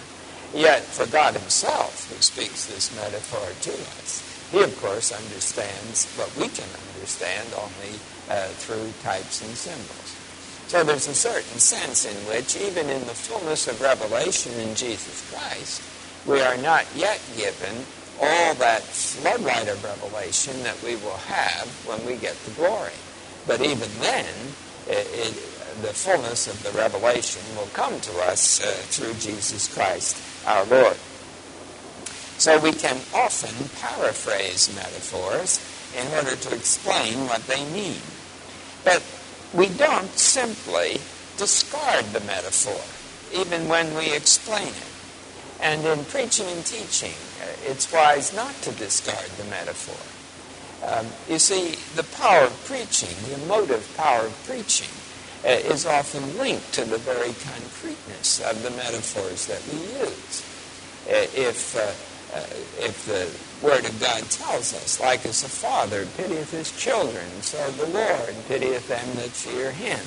[0.57, 6.33] Yet for God Himself, who speaks this metaphor to us, He of course understands what
[6.35, 6.65] we can
[6.97, 8.01] understand only
[8.31, 10.17] uh, through types and symbols.
[10.69, 15.31] So there's a certain sense in which, even in the fullness of revelation in Jesus
[15.31, 15.83] Christ,
[16.27, 17.85] we are not yet given
[18.21, 22.97] all that floodlight of revelation that we will have when we get to glory.
[23.47, 24.35] But even then,
[24.89, 30.17] it, it, the fullness of the revelation will come to us uh, through Jesus Christ
[30.47, 30.97] our Lord.
[32.39, 35.61] So we can often paraphrase metaphors
[35.97, 38.01] in order to explain what they mean.
[38.85, 39.03] But
[39.55, 41.01] we don't simply
[41.39, 42.81] discard the metaphor,
[43.35, 44.93] even when we explain it.
[45.61, 49.97] And in preaching and teaching, uh, it's wise not to discard the metaphor.
[50.87, 54.93] Um, you see, the power of preaching, the emotive power of preaching,
[55.47, 60.45] is often linked to the very concreteness of the metaphors that we use.
[61.09, 62.41] Uh, if, uh, uh,
[62.85, 63.31] if the
[63.65, 68.35] Word of God tells us, like as a father pitieth his children, so the Lord
[68.49, 70.01] pitieth them that fear him.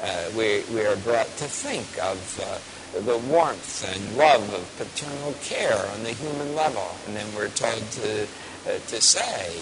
[0.00, 5.34] Uh, we, we are brought to think of uh, the warmth and love of paternal
[5.42, 6.86] care on the human level.
[7.06, 9.58] And then we're told to, uh, to say,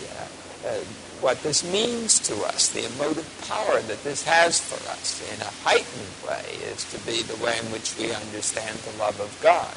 [0.67, 0.79] uh,
[1.27, 5.51] what this means to us, the emotive power that this has for us in a
[5.67, 9.75] heightened way is to be the way in which we understand the love of God.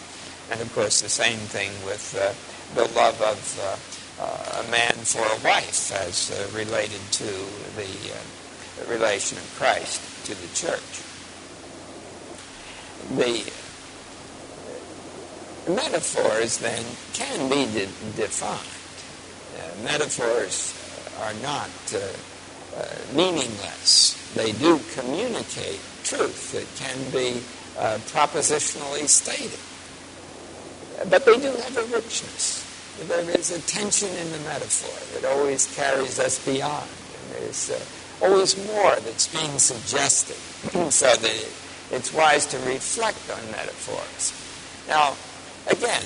[0.52, 2.38] And of course, the same thing with uh,
[2.78, 7.26] the love of uh, uh, a man for a wife as uh, related to
[7.74, 7.90] the,
[8.86, 11.02] the uh, relation of Christ to the church.
[13.18, 13.42] The
[15.74, 18.70] metaphors then can be de- defined.
[19.58, 20.79] Uh, metaphors
[21.22, 22.00] are not uh,
[22.78, 24.16] uh, meaningless.
[24.36, 27.42] They do communicate truth that can be
[27.78, 29.60] uh, propositionally stated.
[31.10, 32.66] But they do have a richness.
[33.08, 36.90] There is a tension in the metaphor that always carries us beyond.
[36.90, 37.72] And there's
[38.22, 40.36] always more that's being suggested.
[40.92, 41.08] so
[41.92, 44.34] it's wise to reflect on metaphors.
[44.88, 45.16] Now,
[45.68, 46.04] again,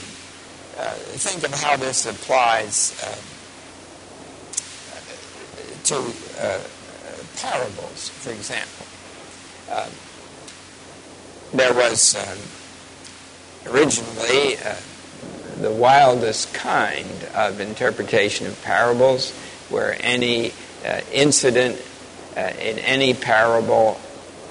[0.78, 3.32] uh, think of how this applies uh,
[5.86, 5.95] to
[6.39, 6.59] uh,
[7.38, 8.86] parables, for example.
[9.71, 9.89] Um,
[11.53, 14.75] there was um, originally uh,
[15.61, 19.31] the wildest kind of interpretation of parables
[19.69, 20.51] where any
[20.86, 21.81] uh, incident
[22.36, 23.99] uh, in any parable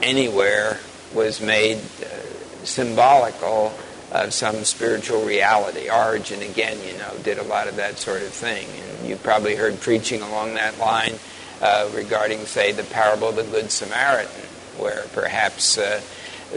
[0.03, 0.79] anywhere
[1.15, 3.73] was made uh, symbolical
[4.13, 5.91] of some spiritual reality.
[5.91, 8.67] Origen, again, you know, did a lot of that sort of thing.
[9.01, 11.15] And you probably heard preaching along that line
[11.61, 14.47] uh, regarding, say, the parable of the Good Samaritan.
[14.79, 16.01] where perhaps uh,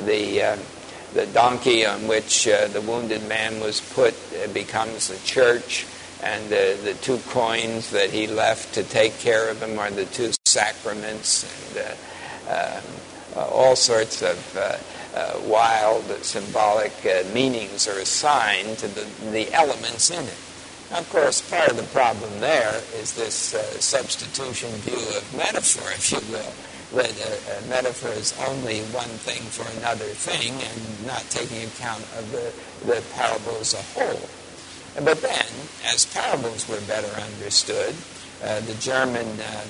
[0.06, 0.58] the uh,
[1.14, 5.86] the donkey on which uh, the wounded man was put uh, becomes the church,
[6.22, 10.32] and the two coins that he left to take care of him are the two
[10.46, 11.46] sacraments,
[11.76, 11.96] and
[12.50, 12.82] uh,
[13.42, 20.24] all sorts of uh, wild symbolic uh, meanings are assigned to the, the elements in
[20.24, 20.38] it.
[20.92, 25.90] Now, of course, part of the problem there is this uh, substitution view of metaphor,
[25.92, 26.54] if you will,
[26.96, 32.54] that metaphor is only one thing for another thing and not taking account of the,
[32.86, 34.30] the parable as a whole.
[35.04, 35.46] But then,
[35.86, 37.96] as parables were better understood,
[38.44, 39.66] uh, the German uh,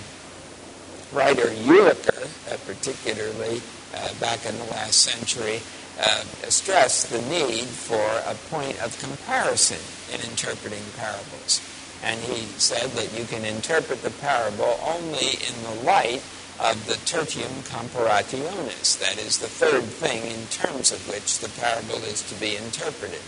[1.16, 3.62] writer Jülicher, uh, particularly,
[3.96, 5.62] uh, back in the last century
[5.98, 9.80] uh, stressed the need for a point of comparison
[10.14, 11.62] in interpreting parables.
[12.04, 16.22] And he said that you can interpret the parable only in the light
[16.60, 22.04] of the tertium comparationis, that is, the third thing in terms of which the parable
[22.04, 23.24] is to be interpreted.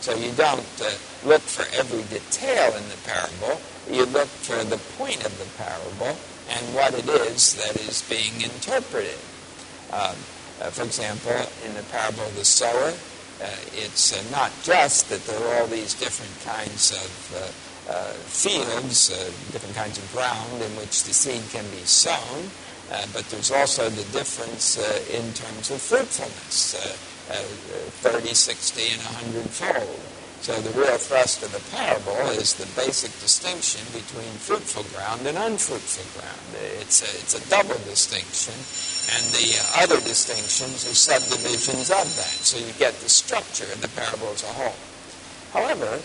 [0.00, 0.90] So you don't uh,
[1.24, 3.60] look for every detail in the parable,
[3.90, 6.16] you look for the point of the parable
[6.50, 9.18] and what it is that is being interpreted.
[9.92, 10.16] Um,
[10.60, 12.92] uh, for example, in the parable of the sower,
[13.40, 18.12] uh, it's uh, not just that there are all these different kinds of uh, uh,
[18.26, 22.50] fields, uh, different kinds of ground in which the seed can be sown,
[23.12, 24.76] but there's also the difference
[25.10, 26.74] in terms of fruitfulness
[28.02, 30.17] 30, 60, and 100 fold.
[30.40, 35.36] So the real thrust of the parable is the basic distinction between fruitful ground and
[35.36, 36.40] unfruitful ground.
[36.80, 38.54] It's a, it's a double distinction,
[39.12, 42.36] and the other distinctions are subdivisions of that.
[42.46, 44.78] So you get the structure of the parable as a whole.
[45.52, 46.00] However,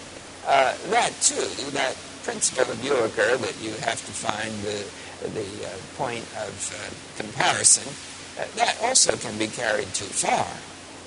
[0.48, 4.82] uh, that too, that principle of Jülicher that you have to find the,
[5.30, 7.88] the uh, point of uh, comparison,
[8.40, 10.48] uh, that also can be carried too far.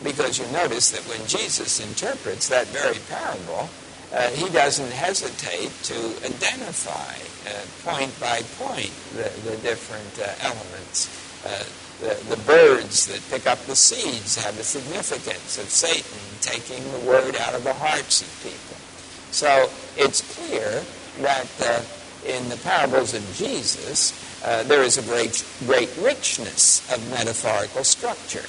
[0.05, 3.71] Because you notice that when Jesus interprets that very parable,
[4.13, 7.17] uh, he doesn't hesitate to identify
[7.49, 11.09] uh, point by point the, the different uh, elements.
[11.45, 11.65] Uh,
[12.01, 17.11] the, the birds that pick up the seeds have the significance of Satan taking the
[17.11, 18.77] word out of the hearts of people.
[19.31, 20.83] So it's clear
[21.21, 21.81] that uh,
[22.27, 24.13] in the parables of Jesus,
[24.45, 28.45] uh, there is a great, great richness of metaphorical structure.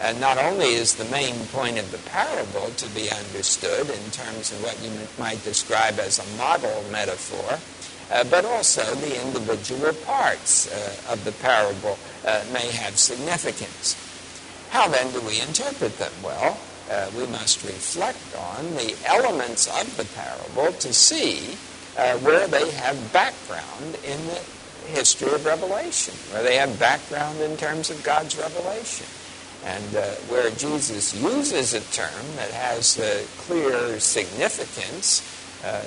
[0.00, 4.52] And not only is the main point of the parable to be understood in terms
[4.52, 7.58] of what you might describe as a model metaphor,
[8.12, 13.96] uh, but also the individual parts uh, of the parable uh, may have significance.
[14.70, 16.12] How then do we interpret them?
[16.22, 16.58] Well,
[16.90, 21.56] uh, we must reflect on the elements of the parable to see
[21.96, 24.40] uh, where they have background in the
[24.92, 29.06] history of Revelation, where they have background in terms of God's revelation.
[29.66, 35.20] And uh, where Jesus uses a term that has a clear significance,
[35.64, 35.80] uh,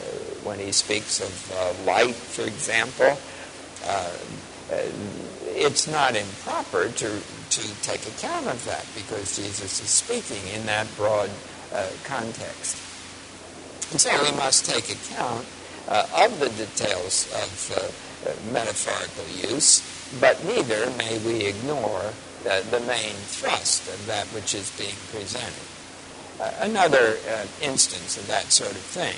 [0.44, 3.18] when he speaks of uh, light, for example,
[3.88, 4.12] uh,
[5.56, 10.86] it's not improper to, to take account of that because Jesus is speaking in that
[10.98, 11.30] broad
[11.74, 12.76] uh, context.
[13.92, 15.46] And so we must take account
[15.88, 19.82] of the details of metaphorical use,
[20.20, 22.12] but neither may we ignore
[22.44, 25.70] the, the main thrust of that which is being presented.
[26.40, 29.16] Uh, another uh, instance of that sort of thing.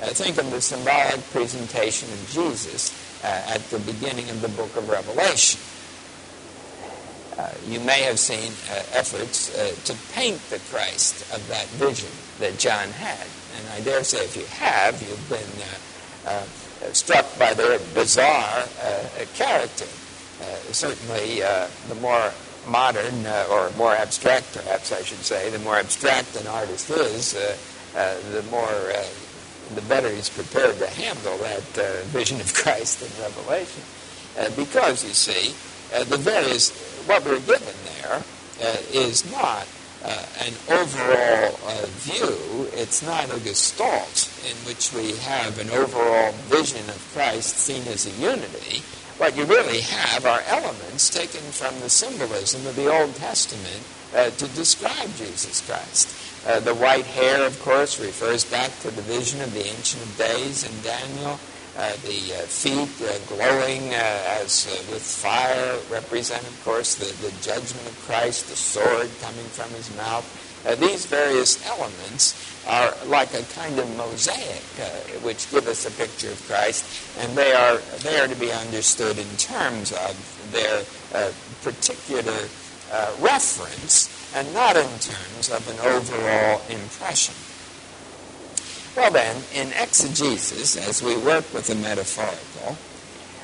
[0.00, 2.94] Uh, think of the symbolic presentation of Jesus
[3.24, 5.60] uh, at the beginning of the book of Revelation.
[7.36, 9.50] Uh, you may have seen uh, efforts
[9.84, 13.26] to paint the Christ of that vision that John had.
[13.56, 18.66] And I dare say if you have, you've been struck by their bizarre
[19.34, 19.86] character.
[20.70, 21.40] certainly,
[21.88, 22.30] the more
[22.68, 27.34] modern, uh, or more abstract, perhaps I should say, the more abstract an artist is,
[27.34, 27.56] uh,
[27.96, 29.04] uh, the more, uh,
[29.74, 33.82] the better he's prepared to handle that uh, vision of Christ in Revelation.
[34.38, 35.54] Uh, because, you see,
[36.04, 36.70] the various,
[37.06, 38.22] what we're given there
[38.92, 39.66] is not
[40.38, 41.54] an overall
[42.00, 47.86] view, it's not a gestalt in which we have an overall vision of Christ seen
[47.88, 48.82] as a unity
[49.18, 53.82] what you really have are elements taken from the symbolism of the Old Testament
[54.14, 56.18] uh, to describe Jesus Christ.
[56.46, 60.18] Uh, the white hair, of course, refers back to the vision of the Ancient of
[60.18, 61.38] Days in Daniel.
[61.78, 67.32] Uh, the uh, feet uh, glowing uh, as with fire represent, of course, the, the
[67.40, 70.26] judgment of Christ, the sword coming from his mouth.
[70.76, 74.88] These various elements are like a kind of mosaic uh,
[75.22, 76.84] which give us a picture of Christ,
[77.18, 80.14] and they are they are to be understood in terms of
[80.52, 80.84] their
[81.14, 81.32] uh,
[81.62, 82.48] particular
[82.92, 87.34] uh, reference and not in terms of an overall impression.
[88.94, 92.51] Well, then, in exegesis, as we work with the metaphorical,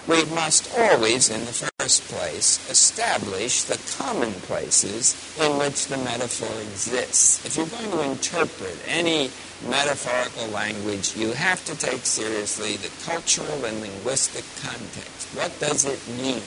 [0.08, 7.44] we must always, in the first place, establish the commonplaces in which the metaphor exists.
[7.44, 9.30] If you're going to interpret any
[9.68, 15.28] metaphorical language, you have to take seriously the cultural and linguistic context.
[15.36, 16.42] What does it mean?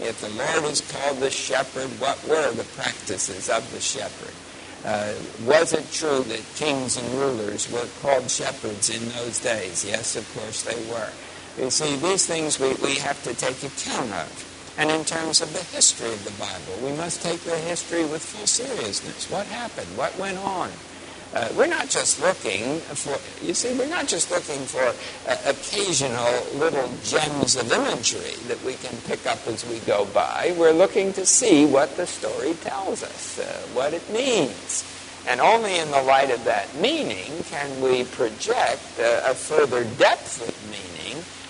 [0.00, 4.34] If the Lord is called the shepherd, what were the practices of the shepherd?
[4.84, 5.14] Uh,
[5.46, 9.84] was it true that kings and rulers were called shepherds in those days?
[9.84, 11.08] Yes, of course they were.
[11.58, 14.74] You see, these things we, we have to take account of.
[14.78, 18.22] And in terms of the history of the Bible, we must take the history with
[18.22, 19.30] full seriousness.
[19.30, 19.88] What happened?
[19.96, 20.70] What went on?
[21.34, 24.94] Uh, we're not just looking for, you see, we're not just looking for
[25.30, 30.54] uh, occasional little gems of imagery that we can pick up as we go by.
[30.58, 33.44] We're looking to see what the story tells us, uh,
[33.74, 34.84] what it means.
[35.26, 40.46] And only in the light of that meaning can we project uh, a further depth
[40.46, 40.91] of meaning,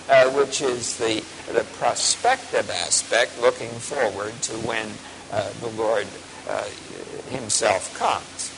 [0.09, 1.23] uh, which is the,
[1.53, 4.87] the prospective aspect looking forward to when
[5.31, 6.07] uh, the Lord
[7.29, 8.51] Himself comes.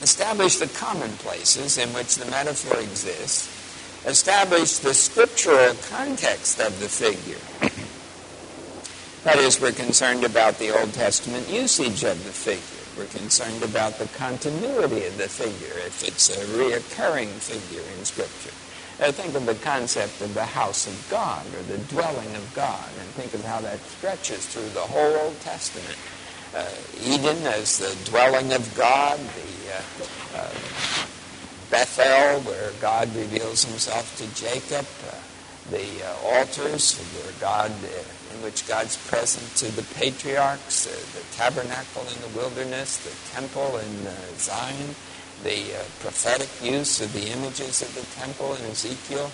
[0.00, 3.54] Establish the commonplaces in which the metaphor exists.
[4.06, 7.42] Establish the scriptural context of the figure.
[9.24, 12.62] that is, we're concerned about the Old Testament usage of the figure.
[12.96, 18.54] We're concerned about the continuity of the figure, if it's a reoccurring figure in Scripture.
[19.00, 22.88] Uh, think of the concept of the house of God or the dwelling of God,
[22.98, 25.96] and think of how that stretches through the whole Old Testament.
[26.54, 26.66] Uh,
[27.04, 30.54] Eden as the dwelling of God, the uh, uh,
[31.70, 34.86] Bethel where God reveals himself to Jacob,
[35.70, 35.86] the
[36.24, 37.70] altars where God
[38.38, 43.78] in which God's present to the patriarchs, uh, the tabernacle in the wilderness, the temple
[43.78, 44.94] in uh, Zion,
[45.42, 49.30] the uh, prophetic use of the images of the temple in Ezekiel,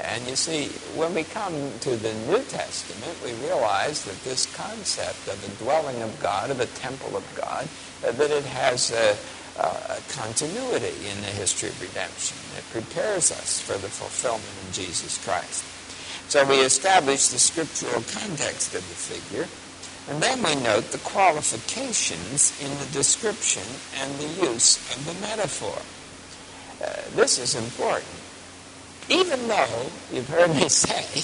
[0.00, 5.26] and you see, when we come to the New Testament, we realize that this concept
[5.26, 7.66] of the dwelling of God, of the temple of God,
[8.06, 9.16] uh, that it has a,
[9.60, 12.36] a, continuity in the history of redemption.
[12.56, 15.64] It prepares us for the fulfillment of Jesus Christ.
[16.30, 19.48] So we establish the scriptural context of the figure,
[20.08, 23.62] and then we note the qualifications in the description
[24.00, 25.78] and the use of the metaphor.
[26.82, 28.18] Uh, this is important
[29.08, 31.22] even though you've heard me say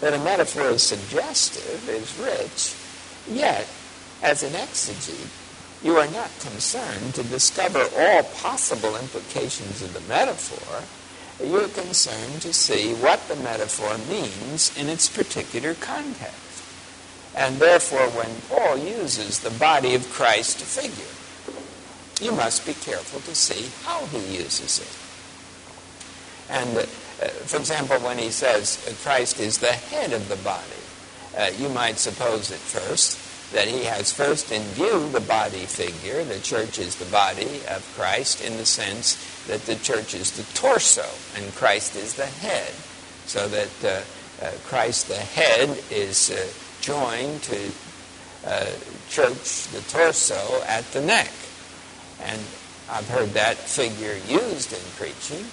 [0.00, 2.74] that a metaphor is suggestive, is rich,
[3.34, 3.66] yet,
[4.22, 5.28] as an exegete,
[5.82, 10.82] you are not concerned to discover all possible implications of the metaphor.
[11.44, 16.43] You are concerned to see what the metaphor means in its particular context.
[17.36, 23.20] And therefore, when Paul uses the body of Christ to figure, you must be careful
[23.20, 26.52] to see how he uses it.
[26.52, 30.62] And uh, for example, when he says Christ is the head of the body,
[31.36, 33.18] uh, you might suppose at first
[33.52, 36.24] that he has first in view the body figure.
[36.24, 39.16] The church is the body of Christ in the sense
[39.46, 41.06] that the church is the torso
[41.36, 42.72] and Christ is the head.
[43.26, 47.72] So that uh, uh, Christ the head is uh, joined to
[48.46, 48.66] uh,
[49.08, 51.30] church, the torso, at the neck.
[52.22, 52.40] And
[52.90, 55.44] I've heard that figure used in preaching.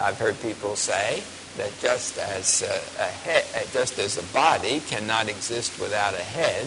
[0.00, 1.22] I've heard people say
[1.56, 6.66] that just as a, a head, just as a body cannot exist without a head,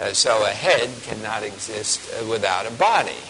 [0.00, 3.22] uh, so a head cannot exist uh, without a body.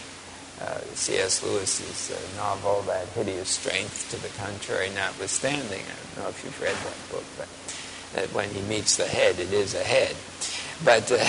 [0.62, 1.42] Uh, C.S.
[1.42, 5.82] Lewis's uh, novel, That Hideous Strength, to the contrary notwithstanding.
[5.82, 7.48] I don't know if you've read that book, but
[8.32, 10.16] when he meets the head, it is a head.
[10.84, 11.24] But uh,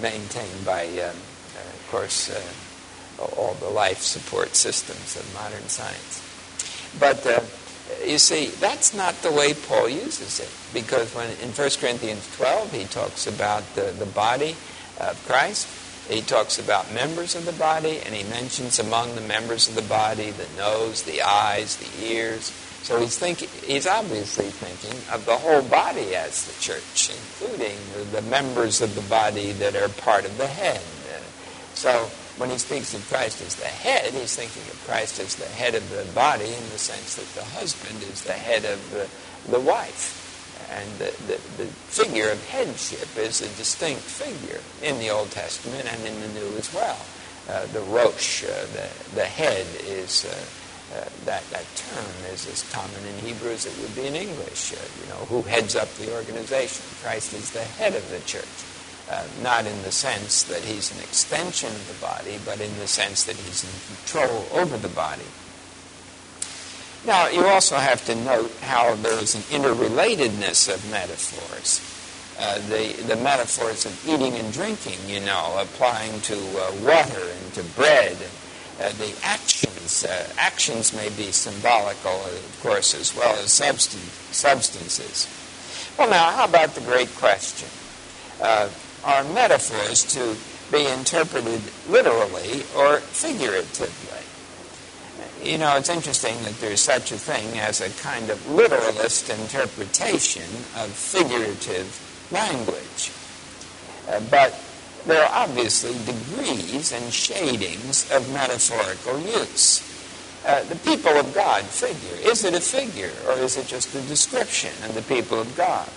[0.00, 6.22] maintained by, um, of course, uh, all the life support systems of modern science.
[6.98, 7.40] But uh,
[8.06, 10.50] you see, that's not the way Paul uses it.
[10.72, 14.56] Because when in 1 Corinthians 12, he talks about the, the body
[15.00, 15.68] of Christ,
[16.08, 19.82] he talks about members of the body, and he mentions among the members of the
[19.82, 22.52] body the nose, the eyes, the ears.
[22.82, 27.78] So he's thinking, he's obviously thinking of the whole body as the church, including
[28.10, 30.80] the, members of the body that are part of the head.
[31.74, 35.46] So when he speaks of Christ as the head, he's thinking of Christ as the
[35.46, 39.08] head of the body in the sense that the husband is the head of the,
[39.50, 40.18] the wife.
[40.70, 45.86] And the, the, the, figure of headship is a distinct figure in the Old Testament
[45.92, 46.98] and in the New as well.
[47.50, 50.61] Uh, the rosh, uh, the, the head, is uh,
[50.94, 54.72] uh that, that term is as common in Hebrew as it would be in English.
[54.72, 56.84] Uh, you know, who heads up the organization?
[57.02, 58.48] Christ is the head of the church.
[59.10, 62.86] Uh, not in the sense that he's an extension of the body, but in the
[62.86, 65.26] sense that he's in control over the body.
[67.04, 71.82] Now, you also have to note how there is an interrelatedness of metaphors.
[72.38, 77.54] Uh, the, the metaphors of eating and drinking, you know, applying to uh, water and
[77.54, 78.16] to bread.
[78.16, 78.41] Uh,
[78.90, 85.26] the actions, uh, actions may be symbolical, of course, as well as substan- substances.
[85.98, 87.68] Well, now, how about the great question?
[88.40, 88.68] Uh,
[89.04, 90.36] are metaphors to
[90.70, 94.18] be interpreted literally or figuratively?
[95.42, 100.42] You know, it's interesting that there's such a thing as a kind of literalist interpretation
[100.76, 101.90] of figurative
[102.30, 103.10] language.
[104.08, 104.54] Uh, but
[105.06, 109.88] there are obviously degrees and shadings of metaphorical use.
[110.46, 112.30] Uh, the people of God figure.
[112.30, 115.88] Is it a figure or is it just a description of the people of God?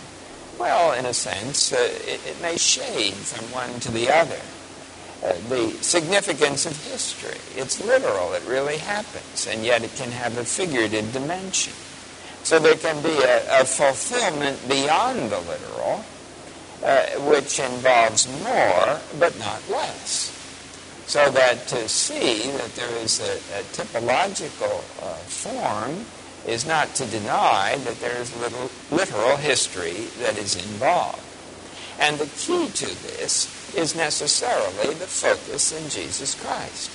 [0.60, 4.40] Well, in a sense, uh, it, it, may shade from one to the other.
[5.24, 10.38] Uh, the significance of history, it's literal, it really happens, and yet it can have
[10.38, 11.74] a figurative dimension.
[12.44, 16.06] So there can be a, a fulfillment beyond the literal,
[16.84, 20.32] uh, which involves more but not less.
[21.08, 26.06] So that to see that there is a, a typological uh, form
[26.48, 31.22] is not to deny that there is little, literal history that is involved.
[32.00, 36.90] And the key to this is necessarily the focus in Jesus Christ.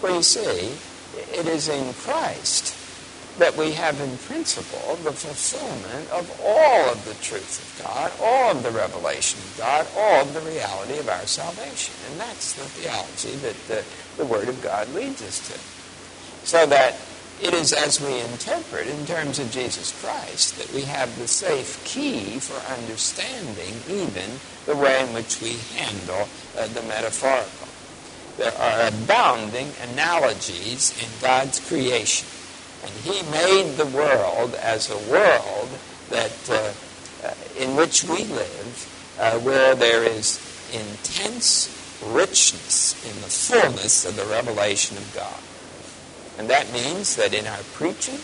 [0.00, 0.76] For you see,
[1.32, 2.85] it is in Christ
[3.38, 8.52] that we have in principle the fulfillment of all of the truth of God, all
[8.52, 11.94] of the revelation of God, all of the reality of our salvation.
[12.10, 13.84] And that's the theology that the,
[14.16, 16.46] the Word of God leads us to.
[16.46, 16.96] So that
[17.42, 21.84] it is as we interpret in terms of Jesus Christ that we have the safe
[21.84, 24.30] key for understanding even
[24.64, 26.26] the way in which we handle
[26.58, 27.68] uh, the metaphorical.
[28.38, 32.26] There are abounding analogies in God's creation.
[32.82, 35.68] And He made the world as a world
[36.10, 36.72] that uh,
[37.26, 40.38] uh, in which we live, uh, where there is
[40.72, 41.72] intense
[42.04, 45.40] richness in the fullness of the revelation of God.
[46.38, 48.20] And that means that in our preaching,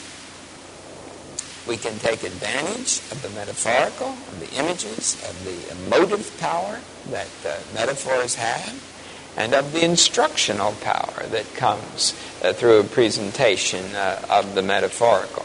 [1.66, 6.78] we can take advantage of the metaphorical, of the images, of the emotive power
[7.10, 8.91] that uh, metaphors have,
[9.36, 15.44] and of the instructional power that comes uh, through a presentation uh, of the metaphorical.